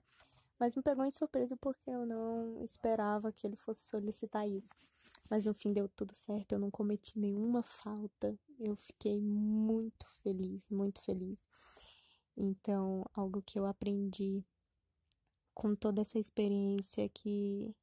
mas 0.60 0.76
me 0.76 0.82
pegou 0.82 1.06
em 1.06 1.12
surpresa 1.12 1.56
porque 1.58 1.90
eu 1.90 2.06
não 2.06 2.62
esperava 2.64 3.32
que 3.32 3.48
ele 3.48 3.56
fosse 3.56 3.88
solicitar 3.88 4.48
isso. 4.48 4.76
Mas 5.30 5.46
no 5.46 5.54
fim 5.54 5.72
deu 5.72 5.88
tudo 5.88 6.14
certo, 6.16 6.54
eu 6.54 6.60
não 6.60 6.72
cometi 6.72 7.18
nenhuma 7.18 7.62
falta. 7.62 8.38
Eu 8.60 8.76
fiquei 8.76 9.22
muito 9.22 10.06
feliz, 10.22 10.68
muito 10.70 11.02
feliz. 11.02 11.48
Então, 12.36 13.06
algo 13.14 13.42
que 13.42 13.58
eu 13.58 13.66
aprendi 13.66 14.44
com 15.54 15.76
toda 15.76 16.02
essa 16.02 16.18
experiência 16.18 17.08
que 17.10 17.76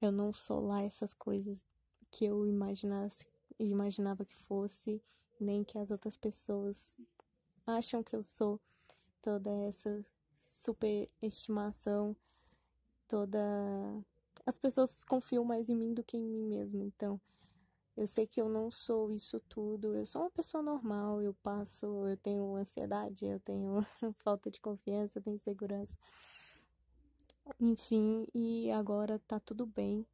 eu 0.00 0.12
não 0.12 0.32
sou 0.32 0.60
lá 0.60 0.82
essas 0.82 1.14
coisas 1.14 1.64
que 2.10 2.24
eu 2.24 2.46
imaginasse, 2.46 3.26
imaginava 3.58 4.24
que 4.24 4.34
fosse, 4.34 5.02
nem 5.40 5.64
que 5.64 5.78
as 5.78 5.90
outras 5.90 6.16
pessoas 6.16 6.98
acham 7.66 8.02
que 8.02 8.14
eu 8.14 8.22
sou 8.22 8.60
toda 9.22 9.50
essa 9.50 10.04
superestimação, 10.56 12.16
toda 13.06 13.38
as 14.46 14.56
pessoas 14.58 15.04
confiam 15.04 15.44
mais 15.44 15.68
em 15.68 15.76
mim 15.76 15.92
do 15.92 16.02
que 16.02 16.16
em 16.16 16.24
mim 16.24 16.44
mesma, 16.44 16.82
então 16.82 17.20
eu 17.96 18.06
sei 18.06 18.26
que 18.26 18.40
eu 18.40 18.48
não 18.48 18.70
sou 18.70 19.10
isso 19.10 19.40
tudo, 19.48 19.94
eu 19.94 20.04
sou 20.04 20.22
uma 20.22 20.30
pessoa 20.30 20.62
normal, 20.62 21.22
eu 21.22 21.34
passo, 21.34 21.86
eu 22.06 22.16
tenho 22.16 22.54
ansiedade, 22.56 23.26
eu 23.26 23.40
tenho 23.40 23.84
falta 24.18 24.50
de 24.50 24.60
confiança, 24.60 25.18
eu 25.18 25.22
tenho 25.22 25.36
insegurança. 25.36 25.98
Enfim, 27.58 28.26
e 28.34 28.70
agora 28.70 29.18
tá 29.20 29.40
tudo 29.40 29.64
bem. 29.66 30.06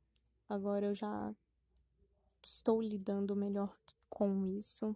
Agora 0.49 0.87
eu 0.87 0.95
já 0.95 1.35
estou 2.45 2.81
lidando 2.81 3.35
melhor 3.35 3.77
com 4.09 4.47
isso. 4.47 4.95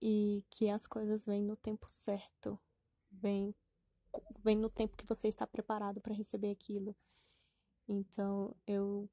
E 0.00 0.44
que 0.50 0.68
as 0.68 0.86
coisas 0.86 1.26
vêm 1.26 1.44
no 1.44 1.56
tempo 1.56 1.86
certo. 1.88 2.58
Vem, 3.24 3.54
vem 4.44 4.54
no 4.54 4.68
tempo 4.68 4.98
que 4.98 5.06
você 5.06 5.28
está 5.28 5.46
preparado 5.46 5.98
para 5.98 6.12
receber 6.12 6.50
aquilo. 6.50 6.94
Então, 7.88 8.54
eu 8.66 9.08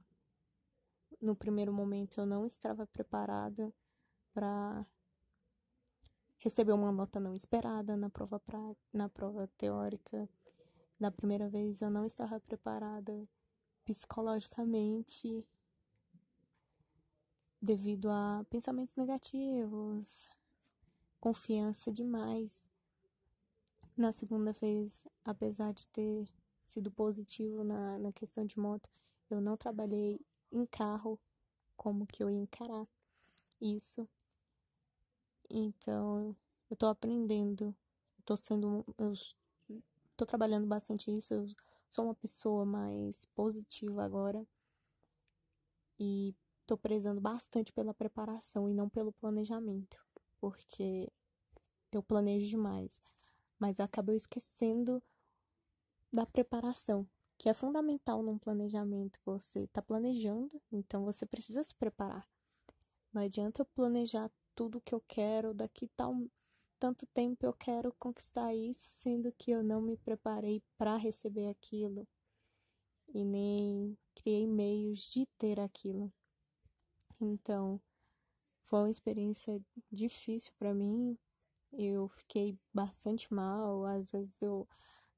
no 1.22 1.34
primeiro 1.34 1.72
momento 1.72 2.20
eu 2.20 2.26
não 2.26 2.46
estava 2.46 2.86
preparada 2.86 3.74
para 4.34 4.86
receber 6.40 6.74
uma 6.74 6.92
nota 6.92 7.22
não 7.22 7.34
esperada 7.34 7.96
na 7.96 8.10
prova 8.10 8.38
pra, 8.38 8.60
na 8.92 9.08
prova 9.08 9.48
teórica. 9.58 10.28
Na 11.00 11.10
primeira 11.10 11.48
vez 11.48 11.82
eu 11.82 11.90
não 11.90 12.06
estava 12.06 12.38
preparada 12.38 13.26
psicologicamente 13.86 15.48
devido 17.62 18.10
a 18.10 18.46
pensamentos 18.50 18.98
negativos, 18.98 20.28
confiança 21.18 21.94
demais. 21.94 22.71
Na 24.02 24.12
segunda 24.12 24.52
vez, 24.52 25.08
apesar 25.24 25.72
de 25.76 25.88
ter 25.90 26.28
sido 26.60 26.90
positivo 26.90 27.64
na, 27.64 28.00
na 28.00 28.12
questão 28.12 28.44
de 28.44 28.58
moto, 28.58 28.90
eu 29.30 29.40
não 29.40 29.56
trabalhei 29.56 30.20
em 30.52 30.66
carro 30.66 31.20
como 31.78 32.08
que 32.08 32.24
eu 32.24 32.28
ia 32.32 32.40
encarar 32.40 32.88
isso. 33.62 34.10
Então, 35.48 36.36
eu 36.68 36.76
tô 36.76 36.88
aprendendo, 36.88 37.76
tô 38.26 38.36
sendo, 38.36 38.84
eu 38.98 39.14
tô 40.18 40.26
trabalhando 40.26 40.66
bastante 40.66 41.16
isso, 41.16 41.36
eu 41.36 41.46
sou 41.88 42.06
uma 42.06 42.16
pessoa 42.16 42.66
mais 42.66 43.26
positiva 43.36 44.04
agora 44.04 44.44
e 46.00 46.34
tô 46.66 46.76
prezando 46.76 47.22
bastante 47.22 47.72
pela 47.72 47.94
preparação 47.94 48.68
e 48.68 48.74
não 48.74 48.90
pelo 48.90 49.12
planejamento, 49.12 50.04
porque 50.40 51.08
eu 51.92 52.02
planejo 52.02 52.48
demais, 52.48 53.00
mas 53.62 53.80
acabo 53.80 54.12
esquecendo 54.12 55.04
da 56.12 56.26
preparação 56.26 57.08
que 57.38 57.48
é 57.48 57.54
fundamental 57.54 58.24
num 58.24 58.40
planejamento. 58.40 59.20
Você 59.24 59.62
está 59.62 59.84
planejando, 59.84 60.60
então 60.72 61.06
você 61.06 61.28
precisa 61.28 61.62
se 61.62 61.76
preparar. 61.76 62.28
Não 63.14 63.22
adianta 63.22 63.62
eu 63.62 63.66
planejar 63.68 64.32
tudo 64.56 64.82
que 64.82 64.96
eu 64.96 65.04
quero, 65.08 65.54
daqui 65.54 65.88
tal 65.96 66.16
tanto 66.80 67.06
tempo 67.06 67.46
eu 67.46 67.54
quero 67.54 67.94
conquistar 68.00 68.52
isso, 68.56 68.82
sendo 68.82 69.32
que 69.34 69.52
eu 69.52 69.62
não 69.62 69.80
me 69.80 69.96
preparei 69.96 70.64
para 70.80 70.98
receber 70.98 71.48
aquilo 71.48 72.08
e 73.14 73.24
nem 73.24 73.96
criei 74.16 74.48
meios 74.48 75.12
de 75.12 75.28
ter 75.38 75.60
aquilo. 75.60 76.12
Então, 77.20 77.80
foi 78.64 78.80
uma 78.80 78.90
experiência 78.90 79.62
difícil 79.92 80.52
para 80.58 80.74
mim. 80.74 81.16
Eu 81.74 82.08
fiquei 82.10 82.58
bastante 82.74 83.34
mal, 83.34 83.86
às 83.86 84.12
vezes 84.12 84.42
eu 84.42 84.68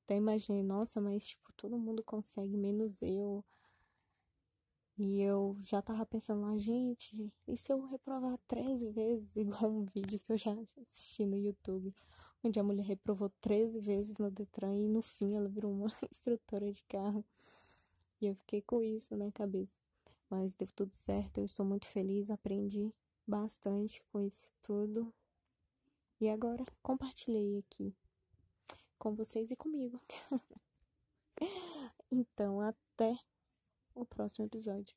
até 0.04 0.16
imaginei, 0.16 0.64
nossa, 0.64 1.02
mas 1.02 1.28
tipo, 1.28 1.52
todo 1.54 1.78
mundo 1.78 2.04
consegue, 2.04 2.58
menos 2.58 3.02
eu. 3.02 3.44
E 4.98 5.22
eu 5.22 5.58
já 5.60 5.82
tava 5.82 6.06
pensando 6.06 6.42
lá, 6.42 6.56
gente, 6.58 7.34
e 7.48 7.58
se 7.58 7.74
eu 7.74 7.82
reprovar 7.88 8.38
13 8.48 8.90
vezes, 8.94 9.36
igual 9.36 9.72
um 9.72 9.86
vídeo 9.86 10.20
que 10.20 10.32
eu 10.32 10.38
já 10.38 10.56
assisti 10.82 11.26
no 11.26 11.36
YouTube, 11.36 11.94
onde 12.44 12.60
a 12.60 12.64
mulher 12.64 12.86
reprovou 12.86 13.30
13 13.42 13.80
vezes 13.80 14.18
no 14.18 14.30
Detran 14.30 14.76
e 14.76 14.88
no 14.88 15.02
fim 15.02 15.36
ela 15.36 15.50
virou 15.50 15.72
uma 15.72 15.88
instrutora 16.12 16.72
de 16.72 16.84
carro. 16.84 17.26
E 18.22 18.28
eu 18.28 18.36
fiquei 18.36 18.62
com 18.62 18.82
isso 18.82 19.16
na 19.18 19.32
cabeça. 19.32 19.80
Mas 20.30 20.56
deu 20.56 20.68
tudo 20.76 20.92
certo, 20.92 21.40
eu 21.40 21.46
estou 21.46 21.66
muito 21.66 21.88
feliz, 21.88 22.30
aprendi 22.30 22.94
bastante 23.26 24.04
com 24.12 24.22
isso 24.22 24.52
tudo. 24.62 25.14
E 26.24 26.30
agora 26.30 26.66
compartilhei 26.82 27.60
aqui 27.60 27.94
com 28.98 29.14
vocês 29.14 29.52
e 29.52 29.58
comigo. 29.58 30.00
então, 32.10 32.62
até 32.62 33.20
o 33.94 34.06
próximo 34.06 34.46
episódio. 34.46 34.96